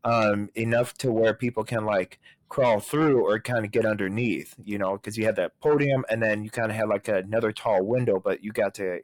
um, 0.03 0.50
enough 0.56 0.94
to 1.00 1.12
where 1.12 1.34
people 1.34 1.63
can 1.63 1.86
like 1.86 2.20
crawl 2.48 2.79
through 2.79 3.25
or 3.25 3.39
kind 3.39 3.63
of 3.63 3.72
get 3.72 3.86
underneath, 3.86 4.56
you 4.63 4.77
know, 4.77 4.94
because 4.94 5.18
you 5.18 5.25
had 5.25 5.36
that 5.36 5.60
podium 5.60 6.03
and 6.10 6.22
then 6.22 6.44
you 6.44 6.50
kind 6.50 6.72
of 6.72 6.75
had 6.75 6.89
like 6.89 7.08
another 7.08 7.51
tall 7.51 7.84
window, 7.84 8.20
but 8.20 8.44
you 8.44 8.51
got 8.51 8.74
to 8.75 9.01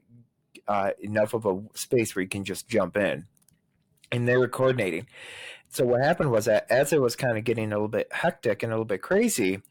uh, 0.67 0.91
enough 0.99 1.33
of 1.33 1.45
a 1.45 1.61
space 1.73 2.15
where 2.15 2.23
you 2.23 2.29
can 2.29 2.43
just 2.43 2.67
jump 2.67 2.97
in. 2.97 3.25
And 4.11 4.27
they 4.27 4.37
were 4.37 4.47
coordinating. 4.47 5.07
So 5.67 5.85
what 5.85 6.01
happened 6.01 6.31
was 6.31 6.45
that 6.45 6.69
as 6.69 6.93
it 6.93 7.01
was 7.01 7.15
kind 7.15 7.37
of 7.37 7.43
getting 7.43 7.71
a 7.71 7.75
little 7.75 7.87
bit 7.87 8.11
hectic 8.11 8.63
and 8.63 8.71
a 8.71 8.75
little 8.75 8.85
bit 8.85 9.01
crazy, 9.01 9.61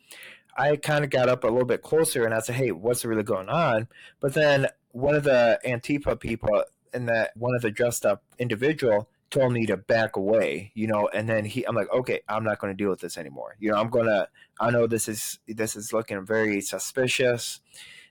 I 0.57 0.77
kind 0.77 1.03
of 1.05 1.11
got 1.11 1.29
up 1.29 1.45
a 1.45 1.49
little 1.49 1.65
bit 1.65 1.83
closer 1.83 2.25
and 2.25 2.35
I 2.35 2.41
said, 2.41 2.57
"Hey, 2.57 2.71
what's 2.71 3.05
really 3.05 3.23
going 3.23 3.49
on?" 3.49 3.89
But 4.21 4.35
then 4.35 4.69
one 4.93 5.15
of 5.15 5.25
the 5.25 5.59
Antifa 5.65 6.19
people 6.19 6.65
and 6.93 7.09
that 7.09 7.37
one 7.37 7.55
of 7.55 7.63
the 7.63 7.71
dressed 7.71 8.07
up 8.07 8.23
individual 8.39 9.09
told 9.35 9.53
me 9.53 9.67
to 9.67 9.77
back 9.77 10.15
away, 10.17 10.71
you 10.75 10.87
know, 10.87 11.09
and 11.13 11.29
then 11.29 11.45
he, 11.45 11.67
I'm 11.67 11.75
like, 11.75 11.93
okay, 11.93 12.21
I'm 12.29 12.45
not 12.45 12.61
going 12.61 12.73
to 12.73 12.77
deal 12.77 12.91
with 12.91 13.01
this 13.01 13.19
anymore. 13.19 13.57
You 13.59 13.73
know, 13.73 13.79
I'm 13.79 13.91
going 13.91 14.07
to, 14.07 14.29
I 14.61 14.71
know 14.71 14.87
this 14.87 15.09
is, 15.09 15.41
this 15.49 15.75
is 15.75 15.93
looking 15.93 16.25
very 16.25 16.61
suspicious. 16.61 17.61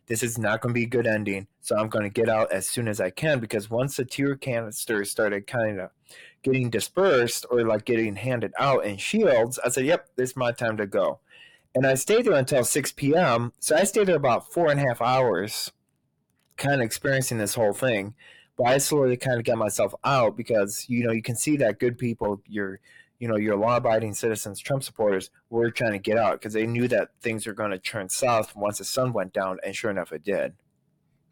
This 0.07 0.21
is 0.21 0.37
not 0.37 0.59
going 0.59 0.73
to 0.73 0.77
be 0.77 0.83
a 0.83 0.89
good 0.89 1.07
ending. 1.07 1.47
So 1.61 1.77
I'm 1.77 1.87
going 1.87 2.03
to 2.03 2.09
get 2.09 2.27
out 2.27 2.51
as 2.51 2.67
soon 2.67 2.89
as 2.89 2.99
I 2.99 3.09
can 3.09 3.39
because 3.39 3.69
once 3.69 3.95
the 3.95 4.03
tear 4.03 4.35
canisters 4.35 5.09
started 5.09 5.47
kind 5.47 5.79
of 5.79 5.91
getting 6.43 6.69
dispersed 6.69 7.45
or 7.49 7.63
like 7.63 7.85
getting 7.85 8.17
handed 8.17 8.51
out 8.59 8.83
in 8.83 8.97
shields, 8.97 9.57
I 9.63 9.69
said, 9.69 9.85
yep, 9.85 10.09
this 10.17 10.31
is 10.31 10.35
my 10.35 10.51
time 10.51 10.75
to 10.75 10.85
go. 10.85 11.19
And 11.73 11.87
I 11.87 11.93
stayed 11.93 12.25
there 12.25 12.33
until 12.33 12.65
6 12.65 12.91
p.m. 12.91 13.53
So 13.59 13.77
I 13.77 13.85
stayed 13.85 14.07
there 14.07 14.17
about 14.17 14.51
four 14.51 14.69
and 14.69 14.79
a 14.79 14.83
half 14.83 15.01
hours, 15.01 15.71
kind 16.57 16.75
of 16.75 16.81
experiencing 16.81 17.37
this 17.37 17.55
whole 17.55 17.73
thing. 17.73 18.13
But 18.57 18.67
I 18.67 18.77
slowly 18.77 19.17
kind 19.17 19.39
of 19.39 19.45
got 19.45 19.57
myself 19.57 19.95
out 20.03 20.37
because 20.37 20.85
you 20.87 21.05
know 21.05 21.11
you 21.11 21.23
can 21.23 21.35
see 21.35 21.57
that 21.57 21.79
good 21.79 21.97
people, 21.97 22.41
your 22.47 22.79
you 23.19 23.27
know 23.27 23.37
your 23.37 23.55
law-abiding 23.55 24.13
citizens, 24.13 24.59
Trump 24.59 24.83
supporters, 24.83 25.31
were 25.49 25.71
trying 25.71 25.93
to 25.93 25.99
get 25.99 26.17
out 26.17 26.33
because 26.33 26.53
they 26.53 26.67
knew 26.67 26.87
that 26.87 27.09
things 27.21 27.47
were 27.47 27.53
going 27.53 27.71
to 27.71 27.79
turn 27.79 28.09
south 28.09 28.55
once 28.55 28.77
the 28.77 28.83
sun 28.83 29.13
went 29.13 29.33
down, 29.33 29.57
and 29.63 29.75
sure 29.75 29.89
enough, 29.89 30.11
it 30.11 30.23
did. 30.23 30.53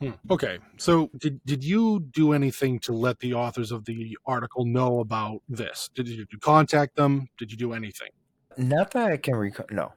Hmm. 0.02 0.12
Okay, 0.32 0.58
so 0.78 1.12
did 1.18 1.40
did 1.46 1.64
you 1.64 2.00
do 2.00 2.34
anything 2.34 2.80
to 2.80 2.94
let 2.94 3.20
the 3.20 3.36
authors 3.36 3.72
of 3.72 3.86
the 3.86 4.18
article 4.26 4.66
know 4.66 5.00
about 5.00 5.44
this? 5.48 5.92
Did 5.94 6.08
you, 6.08 6.18
did 6.18 6.28
you 6.32 6.40
contact 6.40 6.96
them? 6.96 7.30
Did 7.38 7.52
you 7.52 7.58
do 7.58 7.74
anything? 7.74 8.10
Not 8.58 8.92
that 8.92 9.12
I 9.12 9.18
can 9.18 9.36
recall. 9.36 9.68
No. 9.70 9.94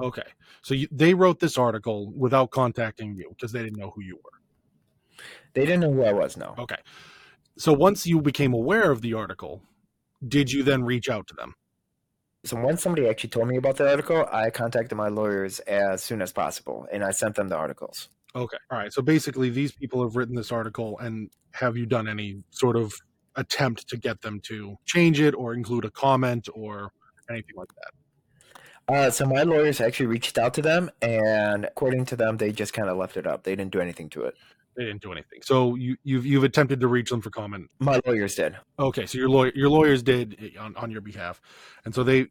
Okay, 0.00 0.22
so 0.62 0.72
you, 0.72 0.88
they 0.90 1.12
wrote 1.12 1.38
this 1.38 1.58
article 1.58 2.10
without 2.16 2.50
contacting 2.50 3.14
you 3.14 3.28
because 3.28 3.52
they 3.52 3.62
didn't 3.62 3.78
know 3.78 3.90
who 3.90 4.02
you 4.02 4.16
were. 4.16 4.35
They 5.54 5.64
didn't 5.64 5.80
know 5.80 5.92
who 5.92 6.04
I 6.04 6.12
was. 6.12 6.36
No. 6.36 6.54
Okay. 6.58 6.76
So 7.58 7.72
once 7.72 8.06
you 8.06 8.20
became 8.20 8.52
aware 8.52 8.90
of 8.90 9.00
the 9.00 9.14
article, 9.14 9.62
did 10.26 10.52
you 10.52 10.62
then 10.62 10.84
reach 10.84 11.08
out 11.08 11.26
to 11.28 11.34
them? 11.34 11.54
So 12.44 12.56
when 12.56 12.76
somebody 12.76 13.08
actually 13.08 13.30
told 13.30 13.48
me 13.48 13.56
about 13.56 13.76
the 13.76 13.90
article, 13.90 14.26
I 14.30 14.50
contacted 14.50 14.96
my 14.96 15.08
lawyers 15.08 15.58
as 15.60 16.02
soon 16.02 16.22
as 16.22 16.32
possible, 16.32 16.86
and 16.92 17.02
I 17.02 17.10
sent 17.10 17.34
them 17.34 17.48
the 17.48 17.56
articles. 17.56 18.08
Okay. 18.36 18.58
All 18.70 18.78
right. 18.78 18.92
So 18.92 19.02
basically, 19.02 19.50
these 19.50 19.72
people 19.72 20.02
have 20.02 20.14
written 20.14 20.36
this 20.36 20.52
article, 20.52 20.98
and 20.98 21.30
have 21.52 21.76
you 21.76 21.86
done 21.86 22.06
any 22.06 22.42
sort 22.50 22.76
of 22.76 22.94
attempt 23.34 23.88
to 23.88 23.96
get 23.96 24.20
them 24.20 24.40
to 24.40 24.76
change 24.84 25.20
it 25.20 25.34
or 25.34 25.54
include 25.54 25.84
a 25.84 25.90
comment 25.90 26.48
or 26.54 26.92
anything 27.30 27.56
like 27.56 27.68
that? 27.74 28.94
Uh, 28.94 29.10
so 29.10 29.26
my 29.26 29.42
lawyers 29.42 29.80
actually 29.80 30.06
reached 30.06 30.38
out 30.38 30.54
to 30.54 30.62
them, 30.62 30.90
and 31.02 31.64
according 31.64 32.04
to 32.04 32.14
them, 32.14 32.36
they 32.36 32.52
just 32.52 32.72
kind 32.72 32.88
of 32.88 32.96
left 32.96 33.16
it 33.16 33.26
up. 33.26 33.42
They 33.42 33.56
didn't 33.56 33.72
do 33.72 33.80
anything 33.80 34.08
to 34.10 34.22
it. 34.22 34.36
They 34.76 34.84
didn't 34.84 35.02
do 35.02 35.12
anything. 35.12 35.40
So 35.42 35.74
you, 35.74 35.96
you've 36.04 36.26
you've 36.26 36.44
attempted 36.44 36.80
to 36.80 36.88
reach 36.88 37.08
them 37.10 37.22
for 37.22 37.30
comment. 37.30 37.70
My 37.78 38.00
lawyers 38.06 38.34
did. 38.34 38.56
Okay, 38.78 39.06
so 39.06 39.18
your 39.18 39.28
lawyer 39.28 39.52
your 39.54 39.70
lawyers 39.70 40.02
did 40.02 40.52
on, 40.58 40.76
on 40.76 40.90
your 40.90 41.00
behalf, 41.00 41.40
and 41.84 41.94
so 41.94 42.02
they 42.02 42.26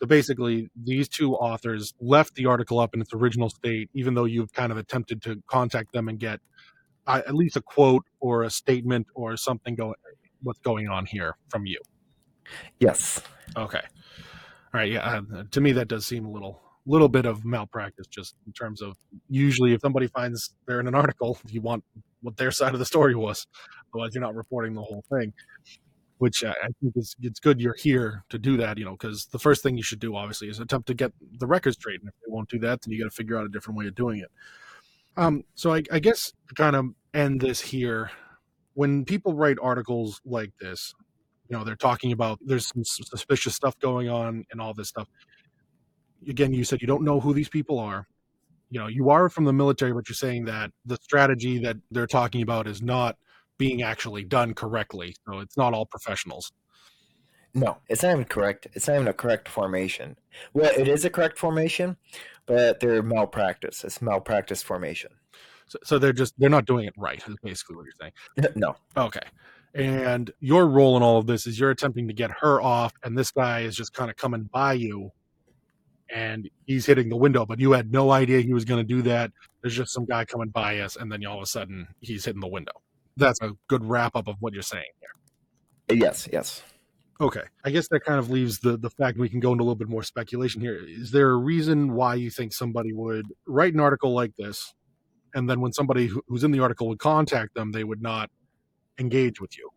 so 0.00 0.06
basically 0.06 0.68
these 0.76 1.08
two 1.08 1.34
authors 1.34 1.94
left 2.00 2.34
the 2.34 2.46
article 2.46 2.78
up 2.78 2.94
in 2.94 3.00
its 3.00 3.14
original 3.14 3.48
state, 3.48 3.88
even 3.94 4.14
though 4.14 4.26
you've 4.26 4.52
kind 4.52 4.70
of 4.70 4.78
attempted 4.78 5.22
to 5.22 5.42
contact 5.46 5.92
them 5.92 6.08
and 6.08 6.18
get 6.20 6.40
uh, 7.06 7.22
at 7.26 7.34
least 7.34 7.56
a 7.56 7.62
quote 7.62 8.04
or 8.20 8.42
a 8.42 8.50
statement 8.50 9.06
or 9.14 9.36
something 9.36 9.74
going 9.74 9.94
what's 10.42 10.60
going 10.60 10.88
on 10.88 11.06
here 11.06 11.36
from 11.48 11.64
you. 11.64 11.80
Yes. 12.78 13.22
Okay. 13.56 13.80
All 13.80 14.80
right. 14.80 14.92
Yeah. 14.92 15.22
Uh, 15.34 15.44
to 15.50 15.60
me, 15.60 15.72
that 15.72 15.88
does 15.88 16.04
seem 16.04 16.26
a 16.26 16.30
little 16.30 16.60
little 16.86 17.08
bit 17.08 17.26
of 17.26 17.44
malpractice 17.44 18.06
just 18.06 18.34
in 18.46 18.52
terms 18.52 18.80
of 18.80 18.96
usually 19.28 19.72
if 19.72 19.80
somebody 19.80 20.06
finds 20.06 20.54
they're 20.66 20.80
in 20.80 20.86
an 20.86 20.94
article 20.94 21.38
you 21.48 21.60
want 21.60 21.84
what 22.22 22.36
their 22.36 22.50
side 22.50 22.72
of 22.72 22.78
the 22.78 22.86
story 22.86 23.14
was. 23.14 23.46
Otherwise 23.92 24.14
you're 24.14 24.22
not 24.22 24.34
reporting 24.34 24.74
the 24.74 24.82
whole 24.82 25.04
thing 25.12 25.32
which 26.18 26.42
i 26.44 26.68
think 26.80 26.96
is 26.96 27.14
it's 27.20 27.40
good 27.40 27.60
you're 27.60 27.76
here 27.78 28.24
to 28.28 28.38
do 28.38 28.56
that 28.56 28.78
you 28.78 28.84
know 28.84 28.92
because 28.92 29.26
the 29.32 29.38
first 29.38 29.62
thing 29.62 29.76
you 29.76 29.82
should 29.82 29.98
do 29.98 30.16
obviously 30.16 30.48
is 30.48 30.58
attempt 30.58 30.86
to 30.86 30.94
get 30.94 31.12
the 31.38 31.46
records 31.46 31.76
straight 31.76 32.00
and 32.00 32.08
if 32.08 32.14
they 32.14 32.32
won't 32.32 32.48
do 32.48 32.58
that 32.58 32.80
then 32.82 32.92
you 32.92 33.02
got 33.02 33.10
to 33.10 33.14
figure 33.14 33.38
out 33.38 33.44
a 33.44 33.48
different 33.48 33.78
way 33.78 33.86
of 33.86 33.94
doing 33.94 34.20
it. 34.20 34.30
Um, 35.18 35.44
so 35.54 35.74
I, 35.74 35.82
I 35.90 35.98
guess 35.98 36.32
to 36.48 36.54
kind 36.54 36.76
of 36.76 36.86
end 37.14 37.40
this 37.40 37.60
here 37.60 38.10
when 38.74 39.04
people 39.04 39.34
write 39.34 39.56
articles 39.62 40.20
like 40.24 40.52
this 40.60 40.94
you 41.48 41.56
know 41.56 41.64
they're 41.64 41.76
talking 41.76 42.12
about 42.12 42.38
there's 42.44 42.66
some 42.66 42.84
suspicious 42.84 43.54
stuff 43.54 43.78
going 43.78 44.08
on 44.08 44.44
and 44.50 44.60
all 44.60 44.74
this 44.74 44.88
stuff 44.88 45.08
again, 46.28 46.52
you 46.52 46.64
said 46.64 46.80
you 46.80 46.86
don't 46.86 47.02
know 47.02 47.20
who 47.20 47.34
these 47.34 47.48
people 47.48 47.78
are. 47.78 48.06
You 48.70 48.80
know, 48.80 48.86
you 48.88 49.10
are 49.10 49.28
from 49.28 49.44
the 49.44 49.52
military, 49.52 49.92
but 49.92 50.08
you're 50.08 50.14
saying 50.14 50.46
that 50.46 50.70
the 50.84 50.96
strategy 51.00 51.58
that 51.58 51.76
they're 51.90 52.06
talking 52.06 52.42
about 52.42 52.66
is 52.66 52.82
not 52.82 53.16
being 53.58 53.82
actually 53.82 54.24
done 54.24 54.54
correctly. 54.54 55.14
So 55.26 55.38
it's 55.38 55.56
not 55.56 55.72
all 55.72 55.86
professionals. 55.86 56.52
No, 57.54 57.78
it's 57.88 58.02
not 58.02 58.12
even 58.12 58.24
correct. 58.24 58.66
It's 58.74 58.86
not 58.86 58.96
even 58.96 59.08
a 59.08 59.14
correct 59.14 59.48
formation. 59.48 60.18
Well, 60.52 60.72
it 60.76 60.88
is 60.88 61.06
a 61.06 61.10
correct 61.10 61.38
formation, 61.38 61.96
but 62.44 62.80
they're 62.80 63.02
malpractice. 63.02 63.82
It's 63.82 64.02
malpractice 64.02 64.62
formation. 64.62 65.12
So, 65.68 65.78
so 65.82 65.98
they're 65.98 66.12
just 66.12 66.34
they're 66.38 66.50
not 66.50 66.66
doing 66.66 66.86
it 66.86 66.92
right. 66.98 67.22
Is 67.26 67.36
basically 67.42 67.76
what 67.76 67.86
you're 67.86 67.94
saying. 68.00 68.52
No. 68.56 68.76
Okay. 68.96 69.20
And 69.74 70.30
your 70.40 70.66
role 70.66 70.96
in 70.96 71.02
all 71.02 71.18
of 71.18 71.26
this 71.26 71.46
is 71.46 71.58
you're 71.58 71.70
attempting 71.70 72.08
to 72.08 72.14
get 72.14 72.30
her 72.40 72.60
off, 72.60 72.92
and 73.02 73.16
this 73.16 73.30
guy 73.30 73.60
is 73.60 73.74
just 73.76 73.92
kind 73.92 74.10
of 74.10 74.16
coming 74.16 74.48
by 74.52 74.74
you 74.74 75.12
and 76.14 76.48
he's 76.66 76.86
hitting 76.86 77.08
the 77.08 77.16
window, 77.16 77.44
but 77.46 77.58
you 77.58 77.72
had 77.72 77.92
no 77.92 78.10
idea 78.10 78.40
he 78.40 78.52
was 78.52 78.64
going 78.64 78.80
to 78.80 78.94
do 78.94 79.02
that. 79.02 79.32
There's 79.62 79.76
just 79.76 79.92
some 79.92 80.04
guy 80.04 80.24
coming 80.24 80.48
by 80.48 80.80
us, 80.80 80.96
and 80.96 81.10
then 81.10 81.24
all 81.26 81.38
of 81.38 81.42
a 81.42 81.46
sudden 81.46 81.88
he's 82.00 82.24
hitting 82.24 82.40
the 82.40 82.48
window. 82.48 82.72
That's 83.16 83.40
a 83.42 83.52
good 83.68 83.84
wrap 83.84 84.14
up 84.14 84.28
of 84.28 84.36
what 84.40 84.52
you're 84.52 84.62
saying 84.62 84.84
here. 85.00 85.98
Yes, 85.98 86.28
yes. 86.32 86.62
Okay. 87.20 87.42
I 87.64 87.70
guess 87.70 87.88
that 87.88 88.00
kind 88.00 88.18
of 88.18 88.30
leaves 88.30 88.58
the, 88.58 88.76
the 88.76 88.90
fact 88.90 89.18
we 89.18 89.28
can 89.28 89.40
go 89.40 89.52
into 89.52 89.62
a 89.62 89.64
little 89.64 89.74
bit 89.74 89.88
more 89.88 90.02
speculation 90.02 90.60
here. 90.60 90.78
Is 90.86 91.10
there 91.10 91.30
a 91.30 91.36
reason 91.36 91.94
why 91.94 92.14
you 92.16 92.30
think 92.30 92.52
somebody 92.52 92.92
would 92.92 93.26
write 93.46 93.72
an 93.72 93.80
article 93.80 94.12
like 94.12 94.36
this, 94.36 94.74
and 95.34 95.48
then 95.48 95.60
when 95.60 95.72
somebody 95.72 96.10
who's 96.28 96.44
in 96.44 96.50
the 96.50 96.60
article 96.60 96.88
would 96.88 96.98
contact 96.98 97.54
them, 97.54 97.72
they 97.72 97.84
would 97.84 98.02
not 98.02 98.30
engage 98.98 99.40
with 99.40 99.56
you? 99.56 99.70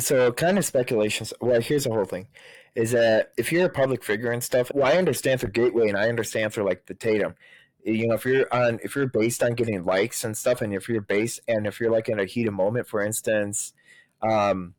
So, 0.00 0.32
kind 0.32 0.58
of 0.58 0.64
speculations. 0.64 1.32
Well, 1.40 1.60
here's 1.60 1.84
the 1.84 1.90
whole 1.90 2.04
thing 2.04 2.26
is 2.74 2.92
that 2.92 3.32
if 3.36 3.50
you're 3.52 3.66
a 3.66 3.70
public 3.70 4.04
figure 4.04 4.30
and 4.30 4.42
stuff, 4.42 4.70
well, 4.74 4.86
I 4.86 4.96
understand 4.96 5.40
through 5.40 5.50
Gateway 5.50 5.88
and 5.88 5.96
I 5.96 6.08
understand 6.08 6.52
through 6.52 6.64
like 6.64 6.86
the 6.86 6.94
Tatum. 6.94 7.34
You 7.84 8.08
know, 8.08 8.14
if 8.14 8.24
you're 8.24 8.52
on, 8.52 8.78
if 8.82 8.94
you're 8.94 9.06
based 9.06 9.42
on 9.42 9.54
getting 9.54 9.84
likes 9.84 10.24
and 10.24 10.36
stuff, 10.36 10.60
and 10.60 10.74
if 10.74 10.88
you're 10.88 11.00
based, 11.00 11.40
and 11.48 11.66
if 11.66 11.80
you're 11.80 11.90
like 11.90 12.08
in 12.08 12.20
a 12.20 12.26
heated 12.26 12.52
moment, 12.52 12.86
for 12.86 13.02
instance, 13.02 13.72
um, 14.22 14.74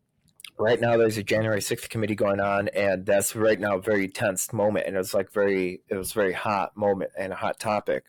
right 0.57 0.79
now 0.79 0.97
there's 0.97 1.17
a 1.17 1.23
January 1.23 1.61
6th 1.61 1.89
committee 1.89 2.15
going 2.15 2.39
on, 2.39 2.67
and 2.69 3.05
that's 3.05 3.35
right 3.35 3.59
now 3.59 3.77
a 3.77 3.81
very 3.81 4.07
tense 4.07 4.53
moment, 4.53 4.85
and 4.85 4.95
it 4.95 4.99
was 4.99 5.13
like 5.13 5.31
very, 5.33 5.81
it 5.89 5.95
was 5.95 6.13
very 6.13 6.33
hot 6.33 6.77
moment 6.77 7.11
and 7.17 7.33
a 7.33 7.35
hot 7.35 7.59
topic. 7.59 8.05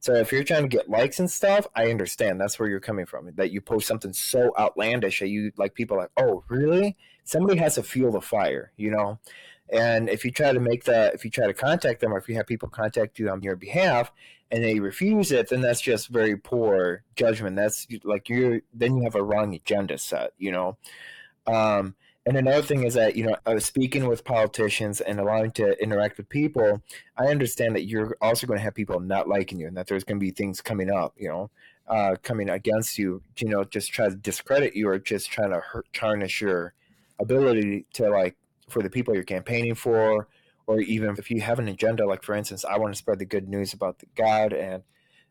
So 0.00 0.14
if 0.14 0.32
you're 0.32 0.44
trying 0.44 0.62
to 0.62 0.68
get 0.68 0.90
likes 0.90 1.20
and 1.20 1.30
stuff, 1.30 1.66
I 1.74 1.90
understand 1.90 2.40
that's 2.40 2.58
where 2.58 2.68
you're 2.68 2.80
coming 2.80 3.06
from. 3.06 3.30
That 3.34 3.50
you 3.50 3.60
post 3.60 3.86
something 3.86 4.12
so 4.12 4.52
outlandish 4.58 5.20
that 5.20 5.28
you 5.28 5.52
like 5.56 5.74
people 5.74 5.96
like, 5.96 6.10
oh, 6.16 6.44
really? 6.48 6.96
somebody 7.24 7.58
has 7.58 7.74
to 7.74 7.82
fuel 7.82 8.12
the 8.12 8.20
fire, 8.20 8.72
you 8.76 8.90
know. 8.90 9.18
And 9.72 10.08
if 10.08 10.24
you 10.24 10.30
try 10.30 10.52
to 10.52 10.60
make 10.60 10.84
that, 10.84 11.14
if 11.14 11.24
you 11.24 11.30
try 11.30 11.46
to 11.46 11.54
contact 11.54 12.00
them, 12.00 12.12
or 12.12 12.18
if 12.18 12.28
you 12.28 12.36
have 12.36 12.46
people 12.46 12.68
contact 12.68 13.18
you 13.18 13.30
on 13.30 13.42
your 13.42 13.56
behalf, 13.56 14.12
and 14.50 14.62
they 14.62 14.78
refuse 14.78 15.32
it, 15.32 15.48
then 15.48 15.62
that's 15.62 15.80
just 15.80 16.08
very 16.08 16.36
poor 16.36 17.02
judgment. 17.16 17.56
That's 17.56 17.86
like 18.04 18.28
you're 18.28 18.60
then 18.74 18.96
you 18.96 19.02
have 19.04 19.14
a 19.14 19.22
wrong 19.22 19.54
agenda 19.54 19.98
set, 19.98 20.32
you 20.38 20.52
know. 20.52 20.76
Um, 21.46 21.96
and 22.26 22.36
another 22.36 22.62
thing 22.62 22.84
is 22.84 22.94
that 22.94 23.16
you 23.16 23.24
know, 23.24 23.36
I 23.44 23.58
speaking 23.58 24.06
with 24.06 24.24
politicians 24.24 25.00
and 25.00 25.20
allowing 25.20 25.52
to 25.52 25.80
interact 25.82 26.16
with 26.16 26.28
people. 26.28 26.82
I 27.16 27.26
understand 27.26 27.76
that 27.76 27.84
you're 27.84 28.16
also 28.20 28.46
going 28.46 28.58
to 28.58 28.64
have 28.64 28.74
people 28.74 29.00
not 29.00 29.28
liking 29.28 29.60
you, 29.60 29.66
and 29.66 29.76
that 29.76 29.86
there's 29.86 30.04
going 30.04 30.18
to 30.18 30.24
be 30.24 30.30
things 30.30 30.60
coming 30.60 30.90
up, 30.90 31.14
you 31.18 31.28
know, 31.28 31.50
uh, 31.88 32.16
coming 32.22 32.48
against 32.48 32.98
you. 32.98 33.22
You 33.38 33.48
know, 33.48 33.64
just 33.64 33.92
try 33.92 34.08
to 34.08 34.16
discredit 34.16 34.74
you 34.74 34.88
or 34.88 34.98
just 34.98 35.30
trying 35.30 35.50
to 35.50 35.60
hurt, 35.60 35.86
tarnish 35.92 36.40
your 36.40 36.72
ability 37.20 37.86
to 37.94 38.08
like 38.08 38.36
for 38.68 38.82
the 38.82 38.90
people 38.90 39.14
you're 39.14 39.22
campaigning 39.22 39.74
for, 39.74 40.28
or 40.66 40.80
even 40.80 41.14
if 41.18 41.30
you 41.30 41.42
have 41.42 41.58
an 41.58 41.68
agenda, 41.68 42.06
like 42.06 42.22
for 42.22 42.34
instance, 42.34 42.64
I 42.64 42.78
want 42.78 42.94
to 42.94 42.98
spread 42.98 43.18
the 43.18 43.26
good 43.26 43.48
news 43.48 43.74
about 43.74 44.02
God 44.14 44.52
and 44.52 44.82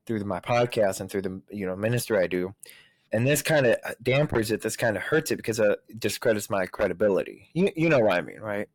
through 0.06 0.24
my 0.26 0.40
podcast 0.40 1.00
and 1.00 1.10
through 1.10 1.22
the 1.22 1.42
you 1.50 1.66
know 1.66 1.76
ministry 1.76 2.20
I 2.20 2.28
do, 2.28 2.54
and 3.14 3.26
this 3.26 3.42
kind 3.42 3.66
of 3.66 3.78
uh, 3.86 3.92
dampers 4.02 4.52
it. 4.52 4.62
This 4.62 4.76
kind 4.76 4.98
of 4.98 5.04
hurts 5.04 5.32
it 5.32 5.38
because 5.38 5.60
uh, 5.60 5.76
it 5.88 6.00
discredits 6.00 6.50
my 6.50 6.66
credibility. 6.66 7.50
You 7.54 7.70
you 7.76 7.90
know 7.90 8.00
what 8.00 8.14
I 8.14 8.22
mean, 8.22 8.40
right? 8.40 8.68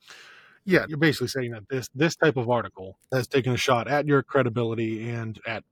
Yeah, 0.64 0.86
you're 0.88 0.98
basically 0.98 1.28
saying 1.28 1.50
that 1.52 1.68
this 1.68 1.88
this 1.94 2.16
type 2.16 2.36
of 2.36 2.48
article 2.48 2.98
has 3.12 3.26
taken 3.26 3.52
a 3.52 3.58
shot 3.58 3.88
at 3.88 4.06
your 4.06 4.22
credibility 4.22 5.08
and 5.10 5.38
at 5.46 5.64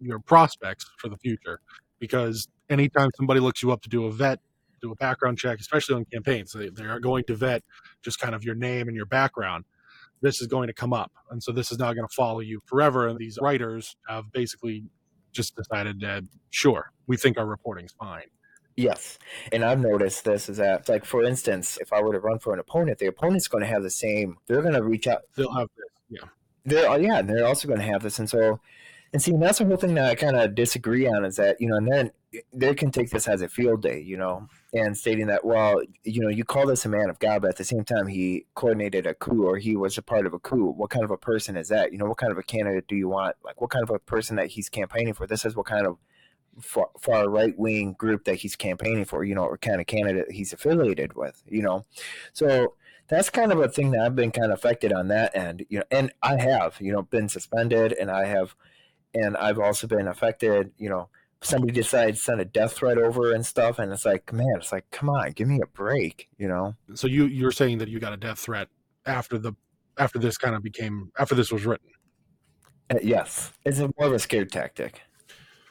your 0.00 0.18
prospects 0.18 0.86
for 0.98 1.08
the 1.08 1.16
future 1.16 1.60
because 1.98 2.48
anytime 2.68 3.10
somebody 3.16 3.40
looks 3.40 3.62
you 3.62 3.72
up 3.72 3.82
to 3.82 3.88
do 3.88 4.06
a 4.06 4.12
vet 4.12 4.40
do 4.80 4.92
a 4.92 4.96
background 4.96 5.38
check, 5.38 5.60
especially 5.60 5.94
on 5.94 6.04
campaigns. 6.06 6.52
They, 6.52 6.68
they 6.68 6.84
are 6.84 7.00
going 7.00 7.24
to 7.24 7.34
vet 7.34 7.62
just 8.02 8.18
kind 8.18 8.34
of 8.34 8.44
your 8.44 8.54
name 8.54 8.88
and 8.88 8.96
your 8.96 9.06
background. 9.06 9.64
This 10.22 10.40
is 10.40 10.46
going 10.46 10.66
to 10.68 10.74
come 10.74 10.92
up. 10.92 11.12
And 11.30 11.42
so 11.42 11.52
this 11.52 11.70
is 11.70 11.78
now 11.78 11.92
going 11.92 12.06
to 12.06 12.14
follow 12.14 12.40
you 12.40 12.60
forever. 12.66 13.08
And 13.08 13.18
these 13.18 13.38
writers 13.40 13.96
have 14.08 14.32
basically 14.32 14.84
just 15.32 15.56
decided 15.56 16.00
that, 16.00 16.24
sure, 16.50 16.92
we 17.06 17.16
think 17.16 17.38
our 17.38 17.46
reporting's 17.46 17.92
fine. 17.92 18.24
Yes. 18.76 19.18
And 19.52 19.64
I've 19.64 19.80
noticed 19.80 20.24
this 20.24 20.48
is 20.48 20.56
that, 20.56 20.88
like, 20.88 21.04
for 21.04 21.22
instance, 21.22 21.78
if 21.80 21.92
I 21.92 22.00
were 22.00 22.12
to 22.12 22.20
run 22.20 22.38
for 22.38 22.52
an 22.54 22.60
opponent, 22.60 22.98
the 22.98 23.06
opponent's 23.06 23.48
going 23.48 23.62
to 23.62 23.68
have 23.68 23.82
the 23.82 23.90
same, 23.90 24.38
they're 24.46 24.62
going 24.62 24.74
to 24.74 24.82
reach 24.82 25.06
out. 25.06 25.22
They'll 25.36 25.52
have 25.52 25.68
this. 25.76 26.20
Yeah. 26.20 26.28
They're, 26.64 26.88
oh, 26.88 26.96
yeah. 26.96 27.18
And 27.18 27.28
they're 27.28 27.46
also 27.46 27.68
going 27.68 27.80
to 27.80 27.86
have 27.86 28.02
this. 28.02 28.18
And 28.18 28.28
so, 28.28 28.60
and 29.12 29.20
see, 29.20 29.32
and 29.32 29.42
that's 29.42 29.58
the 29.58 29.64
whole 29.64 29.76
thing 29.76 29.94
that 29.94 30.04
I 30.04 30.14
kind 30.14 30.36
of 30.36 30.54
disagree 30.54 31.06
on 31.06 31.24
is 31.24 31.36
that, 31.36 31.60
you 31.60 31.68
know, 31.68 31.76
and 31.76 31.90
then 31.90 32.10
eh, 32.32 32.40
they 32.52 32.74
can 32.74 32.90
take 32.90 33.10
this 33.10 33.28
as 33.28 33.42
a 33.42 33.48
field 33.48 33.82
day, 33.82 34.00
you 34.00 34.16
know, 34.16 34.48
and 34.72 34.96
stating 34.96 35.26
that, 35.26 35.44
well, 35.44 35.80
you 36.04 36.20
know, 36.20 36.28
you 36.28 36.44
call 36.44 36.66
this 36.66 36.84
a 36.84 36.88
man 36.88 37.10
of 37.10 37.18
God, 37.18 37.42
but 37.42 37.50
at 37.50 37.56
the 37.56 37.64
same 37.64 37.84
time, 37.84 38.06
he 38.06 38.46
coordinated 38.54 39.06
a 39.06 39.14
coup 39.14 39.44
or 39.44 39.58
he 39.58 39.76
was 39.76 39.98
a 39.98 40.02
part 40.02 40.26
of 40.26 40.34
a 40.34 40.38
coup. 40.38 40.70
What 40.70 40.90
kind 40.90 41.04
of 41.04 41.10
a 41.10 41.16
person 41.16 41.56
is 41.56 41.68
that? 41.68 41.92
You 41.92 41.98
know, 41.98 42.06
what 42.06 42.18
kind 42.18 42.30
of 42.30 42.38
a 42.38 42.42
candidate 42.42 42.86
do 42.86 42.94
you 42.94 43.08
want? 43.08 43.36
Like, 43.44 43.60
what 43.60 43.70
kind 43.70 43.82
of 43.82 43.90
a 43.90 43.98
person 43.98 44.36
that 44.36 44.48
he's 44.48 44.68
campaigning 44.68 45.14
for? 45.14 45.26
This 45.26 45.44
is 45.44 45.56
what 45.56 45.66
kind 45.66 45.86
of 45.86 45.98
far, 46.60 46.88
far 47.00 47.28
right 47.28 47.58
wing 47.58 47.94
group 47.94 48.24
that 48.24 48.36
he's 48.36 48.54
campaigning 48.54 49.04
for, 49.04 49.24
you 49.24 49.34
know, 49.34 49.44
or 49.44 49.58
kind 49.58 49.80
of 49.80 49.86
candidate 49.86 50.30
he's 50.30 50.52
affiliated 50.52 51.14
with, 51.14 51.42
you 51.48 51.62
know. 51.62 51.84
So 52.32 52.74
that's 53.08 53.28
kind 53.28 53.50
of 53.50 53.58
a 53.58 53.68
thing 53.68 53.90
that 53.90 54.02
I've 54.02 54.14
been 54.14 54.30
kind 54.30 54.52
of 54.52 54.58
affected 54.58 54.92
on 54.92 55.08
that 55.08 55.36
end, 55.36 55.66
you 55.68 55.78
know, 55.78 55.84
and 55.90 56.12
I 56.22 56.40
have, 56.40 56.76
you 56.80 56.92
know, 56.92 57.02
been 57.02 57.28
suspended 57.28 57.92
and 57.92 58.08
I 58.08 58.26
have, 58.26 58.54
and 59.12 59.36
I've 59.36 59.58
also 59.58 59.88
been 59.88 60.06
affected, 60.06 60.70
you 60.78 60.88
know 60.88 61.08
somebody 61.42 61.72
decides 61.72 62.18
to 62.18 62.24
send 62.24 62.40
a 62.40 62.44
death 62.44 62.72
threat 62.72 62.98
over 62.98 63.32
and 63.32 63.44
stuff 63.46 63.78
and 63.78 63.92
it's 63.92 64.04
like 64.04 64.30
man 64.32 64.56
it's 64.56 64.72
like 64.72 64.84
come 64.90 65.08
on 65.08 65.32
give 65.32 65.48
me 65.48 65.60
a 65.62 65.66
break 65.68 66.28
you 66.38 66.46
know? 66.46 66.74
So 66.94 67.06
you 67.06 67.26
you're 67.26 67.52
saying 67.52 67.78
that 67.78 67.88
you 67.88 67.98
got 67.98 68.12
a 68.12 68.16
death 68.16 68.38
threat 68.38 68.68
after 69.06 69.38
the 69.38 69.54
after 69.98 70.18
this 70.18 70.36
kind 70.36 70.54
of 70.54 70.62
became 70.62 71.10
after 71.18 71.34
this 71.34 71.50
was 71.50 71.64
written? 71.64 71.88
Uh, 72.90 72.98
yes. 73.02 73.52
It's 73.64 73.78
a 73.78 73.90
more 73.98 74.08
of 74.08 74.12
a 74.12 74.18
scare 74.18 74.44
tactic. 74.44 75.00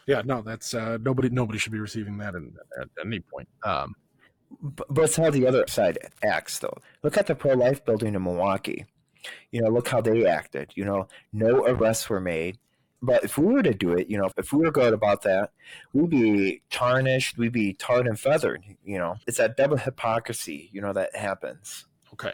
Yeah 0.08 0.22
no 0.26 0.42
that's 0.42 0.74
uh 0.74 0.98
nobody 1.02 1.30
nobody 1.30 1.60
should 1.60 1.72
be 1.72 1.80
receiving 1.80 2.18
that 2.18 2.34
in, 2.36 2.54
at, 2.80 2.84
at 2.84 3.06
any 3.06 3.20
point 3.20 3.48
um. 3.64 3.96
But, 4.62 4.88
but 4.90 5.04
it's 5.04 5.16
how 5.16 5.30
the 5.30 5.46
other 5.46 5.66
side 5.68 6.00
acts 6.24 6.58
though. 6.58 6.78
Look 7.04 7.18
at 7.18 7.28
the 7.28 7.36
pro-life 7.36 7.86
building 7.86 8.16
in 8.16 8.24
milwaukee. 8.24 8.86
You 9.52 9.62
know, 9.62 9.70
look 9.70 9.88
how 9.88 10.02
they 10.02 10.26
acted. 10.26 10.72
You 10.76 10.86
know, 10.86 11.08
no 11.34 11.66
arrests 11.68 12.10
were 12.10 12.20
made. 12.20 12.58
But 13.02 13.24
if 13.24 13.38
we 13.38 13.46
were 13.46 13.64
to 13.64 13.74
do 13.74 13.94
it, 13.94 14.10
you 14.10 14.18
know, 14.18 14.30
if 14.38 14.52
we 14.52 14.60
were 14.60 14.72
good 14.72 14.94
about 14.94 15.22
that, 15.22 15.52
we'd 15.94 16.10
be 16.10 16.62
tarnished, 16.70 17.38
we'd 17.38 17.54
be 17.54 17.74
tarred 17.74 18.08
and 18.08 18.20
feathered. 18.20 18.64
You 18.84 18.98
know, 18.98 19.16
it's 19.26 19.38
that 19.38 19.56
double 19.56 19.78
hypocrisy, 19.78 20.70
you 20.74 20.82
know, 20.82 20.92
that 20.94 21.16
happens. 21.16 21.86
Okay. 22.14 22.34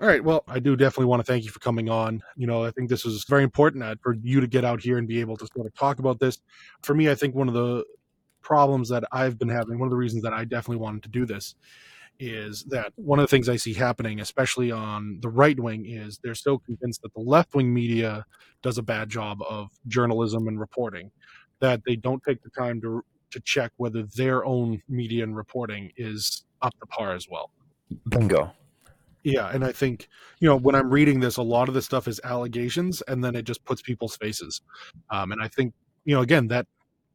All 0.00 0.08
right. 0.08 0.22
Well, 0.22 0.44
I 0.48 0.58
do 0.58 0.76
definitely 0.76 1.06
want 1.06 1.24
to 1.24 1.32
thank 1.32 1.44
you 1.44 1.50
for 1.50 1.60
coming 1.60 1.88
on. 1.88 2.22
You 2.36 2.46
know, 2.46 2.64
I 2.64 2.72
think 2.72 2.90
this 2.90 3.06
is 3.06 3.24
very 3.24 3.44
important 3.44 3.84
uh, 3.84 3.94
for 4.02 4.14
you 4.14 4.40
to 4.40 4.46
get 4.46 4.64
out 4.64 4.82
here 4.82 4.98
and 4.98 5.08
be 5.08 5.20
able 5.20 5.36
to 5.36 5.46
sort 5.54 5.66
of 5.66 5.74
talk 5.74 5.98
about 5.98 6.18
this. 6.18 6.40
For 6.82 6.94
me, 6.94 7.08
I 7.08 7.14
think 7.14 7.34
one 7.34 7.48
of 7.48 7.54
the 7.54 7.84
problems 8.42 8.88
that 8.90 9.04
I've 9.12 9.38
been 9.38 9.48
having, 9.48 9.78
one 9.78 9.86
of 9.86 9.90
the 9.90 9.96
reasons 9.96 10.22
that 10.24 10.32
I 10.32 10.44
definitely 10.44 10.82
wanted 10.82 11.04
to 11.04 11.08
do 11.08 11.24
this 11.24 11.54
is 12.18 12.64
that 12.68 12.92
one 12.96 13.18
of 13.18 13.24
the 13.24 13.28
things 13.28 13.48
I 13.48 13.56
see 13.56 13.74
happening, 13.74 14.20
especially 14.20 14.70
on 14.70 15.18
the 15.20 15.28
right 15.28 15.58
wing, 15.58 15.86
is 15.86 16.18
they're 16.22 16.34
so 16.34 16.58
convinced 16.58 17.02
that 17.02 17.12
the 17.14 17.20
left 17.20 17.54
wing 17.54 17.72
media 17.72 18.24
does 18.62 18.78
a 18.78 18.82
bad 18.82 19.08
job 19.08 19.38
of 19.48 19.68
journalism 19.86 20.46
and 20.48 20.58
reporting 20.58 21.10
that 21.60 21.82
they 21.86 21.96
don't 21.96 22.22
take 22.22 22.42
the 22.42 22.50
time 22.50 22.80
to 22.80 23.02
to 23.30 23.40
check 23.40 23.72
whether 23.78 24.04
their 24.16 24.44
own 24.44 24.80
media 24.88 25.24
and 25.24 25.36
reporting 25.36 25.90
is 25.96 26.44
up 26.62 26.72
to 26.78 26.86
par 26.86 27.14
as 27.14 27.28
well. 27.28 27.50
Bingo. 28.08 28.52
Yeah, 29.24 29.48
and 29.48 29.64
I 29.64 29.72
think 29.72 30.08
you 30.38 30.48
know 30.48 30.56
when 30.56 30.74
I'm 30.74 30.90
reading 30.90 31.20
this, 31.20 31.38
a 31.38 31.42
lot 31.42 31.68
of 31.68 31.74
this 31.74 31.84
stuff 31.84 32.06
is 32.06 32.20
allegations, 32.22 33.02
and 33.08 33.24
then 33.24 33.34
it 33.34 33.44
just 33.44 33.64
puts 33.64 33.82
people's 33.82 34.16
faces. 34.16 34.60
Um, 35.10 35.32
and 35.32 35.42
I 35.42 35.48
think 35.48 35.74
you 36.04 36.14
know 36.14 36.20
again 36.20 36.48
that 36.48 36.66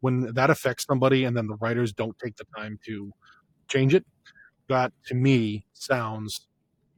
when 0.01 0.33
that 0.33 0.49
affects 0.49 0.85
somebody, 0.85 1.23
and 1.23 1.37
then 1.37 1.47
the 1.47 1.55
writers 1.57 1.93
don't 1.93 2.17
take 2.17 2.35
the 2.35 2.45
time 2.57 2.79
to 2.85 3.11
change 3.67 3.93
it, 3.93 4.05
that 4.69 4.93
to 5.07 5.15
me 5.15 5.65
sounds 5.73 6.47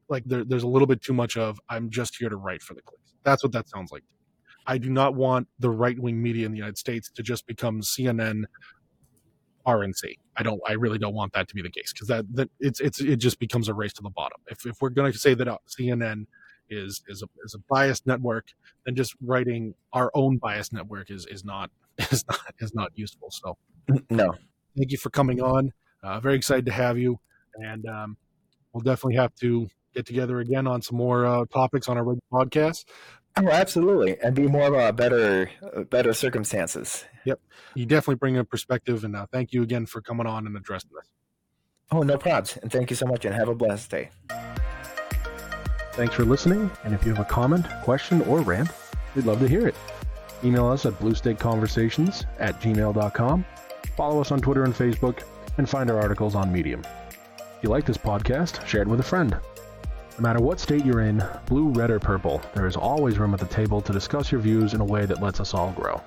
like 0.10 0.24
there, 0.26 0.44
there's 0.44 0.64
a 0.64 0.68
little 0.68 0.88
bit 0.88 1.02
too 1.02 1.14
much 1.14 1.38
of 1.38 1.60
I'm 1.70 1.90
just 1.90 2.18
here 2.18 2.30
to 2.30 2.36
write 2.36 2.62
for 2.62 2.74
the 2.74 2.82
clicks. 2.82 3.14
That's 3.24 3.44
what 3.44 3.52
that 3.54 3.68
sounds 3.68 3.92
like. 3.92 4.04
I 4.68 4.78
do 4.78 4.90
not 4.90 5.16
want 5.16 5.48
the 5.60 5.70
right 5.70 5.98
wing 6.00 6.22
media 6.22 6.46
in 6.46 6.52
the 6.52 6.58
United 6.58 6.78
States 6.78 7.10
to 7.16 7.24
just 7.24 7.48
become 7.48 7.82
CNN 7.82 8.44
RNC. 9.66 10.18
I 10.38 10.44
don't. 10.44 10.62
I 10.68 10.74
really 10.74 10.98
don't 10.98 11.14
want 11.14 11.34
that 11.34 11.48
to 11.50 11.56
be 11.56 11.62
the 11.62 11.70
case 11.70 11.94
because 11.94 12.08
that 12.08 12.26
that 12.36 12.50
it's 12.60 12.80
it's 12.80 13.02
it 13.02 13.18
just 13.18 13.40
becomes 13.40 13.68
a 13.68 13.74
race 13.74 13.94
to 13.94 14.02
the 14.02 14.10
bottom. 14.10 14.40
If 14.48 14.66
if 14.66 14.78
we're 14.82 14.90
going 14.90 15.12
to 15.12 15.18
say 15.18 15.34
that 15.34 15.48
uh, 15.48 15.58
CNN 15.68 16.26
is 16.70 17.02
is 17.08 17.22
a 17.22 17.28
is 17.44 17.54
a 17.54 17.60
biased 17.70 18.08
network, 18.08 18.48
then 18.86 18.96
just 18.96 19.16
writing 19.22 19.74
our 19.94 20.12
own 20.14 20.38
biased 20.38 20.74
network 20.74 21.12
is 21.12 21.26
is 21.28 21.44
not 21.44 21.70
is 22.12 22.26
not 22.28 22.40
is 22.60 22.74
not 22.74 22.92
useful. 22.96 23.30
So 23.32 23.58
no. 24.10 24.34
Thank 24.78 24.92
you 24.92 24.98
for 24.98 25.10
coming 25.10 25.42
on. 25.42 25.72
Uh, 26.02 26.20
very 26.20 26.36
excited 26.36 26.66
to 26.66 26.72
have 26.72 26.98
you, 26.98 27.20
and 27.56 27.86
um, 27.88 28.18
we'll 28.74 28.82
definitely 28.82 29.16
have 29.16 29.34
to 29.36 29.68
get 29.94 30.06
together 30.06 30.40
again 30.40 30.68
on 30.68 30.82
some 30.82 30.98
more 30.98 31.26
uh, 31.26 31.46
topics 31.52 31.88
on 31.88 31.98
our 31.98 32.16
podcast. 32.32 32.86
Oh, 33.38 33.48
absolutely, 33.48 34.18
and 34.22 34.36
be 34.36 34.48
more 34.48 34.68
of 34.68 34.74
a 34.74 34.92
better, 34.92 35.50
better 35.90 36.14
circumstances. 36.14 37.06
Yep, 37.26 37.40
you 37.76 37.86
definitely 37.86 38.16
bring 38.16 38.38
a 38.38 38.44
perspective, 38.44 39.06
and 39.06 39.16
uh, 39.16 39.26
thank 39.32 39.54
you 39.54 39.64
again 39.64 39.86
for 39.86 40.02
coming 40.02 40.28
on 40.28 40.48
and 40.48 40.58
addressing 40.58 40.90
this. 40.94 41.08
Oh, 41.92 42.04
no 42.04 42.18
problems, 42.18 42.58
and 42.62 42.72
thank 42.72 42.90
you 42.90 42.96
so 42.96 43.06
much, 43.06 43.24
and 43.24 43.34
have 43.34 43.48
a 43.48 43.56
blessed 43.56 43.90
day. 43.90 44.10
Thanks 45.94 46.14
for 46.14 46.26
listening, 46.26 46.70
and 46.84 46.94
if 46.94 47.06
you 47.06 47.14
have 47.14 47.26
a 47.26 47.30
comment, 47.30 47.66
question, 47.84 48.22
or 48.24 48.42
rant, 48.42 48.70
we'd 49.16 49.26
love 49.26 49.40
to 49.40 49.48
hear 49.48 49.68
it. 49.68 49.76
Email 50.44 50.68
us 50.68 50.86
at 50.86 50.94
bluestateconversations 51.00 52.26
at 52.40 52.60
gmail.com, 52.62 53.46
follow 53.96 54.22
us 54.22 54.32
on 54.32 54.42
Twitter 54.42 54.64
and 54.64 54.74
Facebook, 54.74 55.24
and 55.58 55.70
find 55.70 55.90
our 55.90 56.00
articles 56.00 56.36
on 56.36 56.52
Medium. 56.52 56.82
If 57.62 57.66
you 57.66 57.70
like 57.70 57.86
this 57.86 57.96
podcast, 57.96 58.66
share 58.66 58.82
it 58.82 58.88
with 58.88 59.02
a 59.02 59.04
friend. 59.04 59.38
No 60.18 60.20
matter 60.20 60.40
what 60.40 60.60
state 60.60 60.84
you're 60.84 61.02
in, 61.02 61.24
blue, 61.46 61.70
red, 61.70 61.92
or 61.92 62.00
purple, 62.00 62.42
there 62.56 62.66
is 62.66 62.76
always 62.76 63.20
room 63.20 63.36
at 63.36 63.40
the 63.40 63.46
table 63.46 63.82
to 63.82 63.94
discuss 63.94 64.32
your 64.32 64.42
views 64.42 64.74
in 64.74 64.82
a 64.82 64.84
way 64.84 65.06
that 65.06 65.22
lets 65.22 65.40
us 65.40 65.54
all 65.54 65.72
grow. 65.74 66.02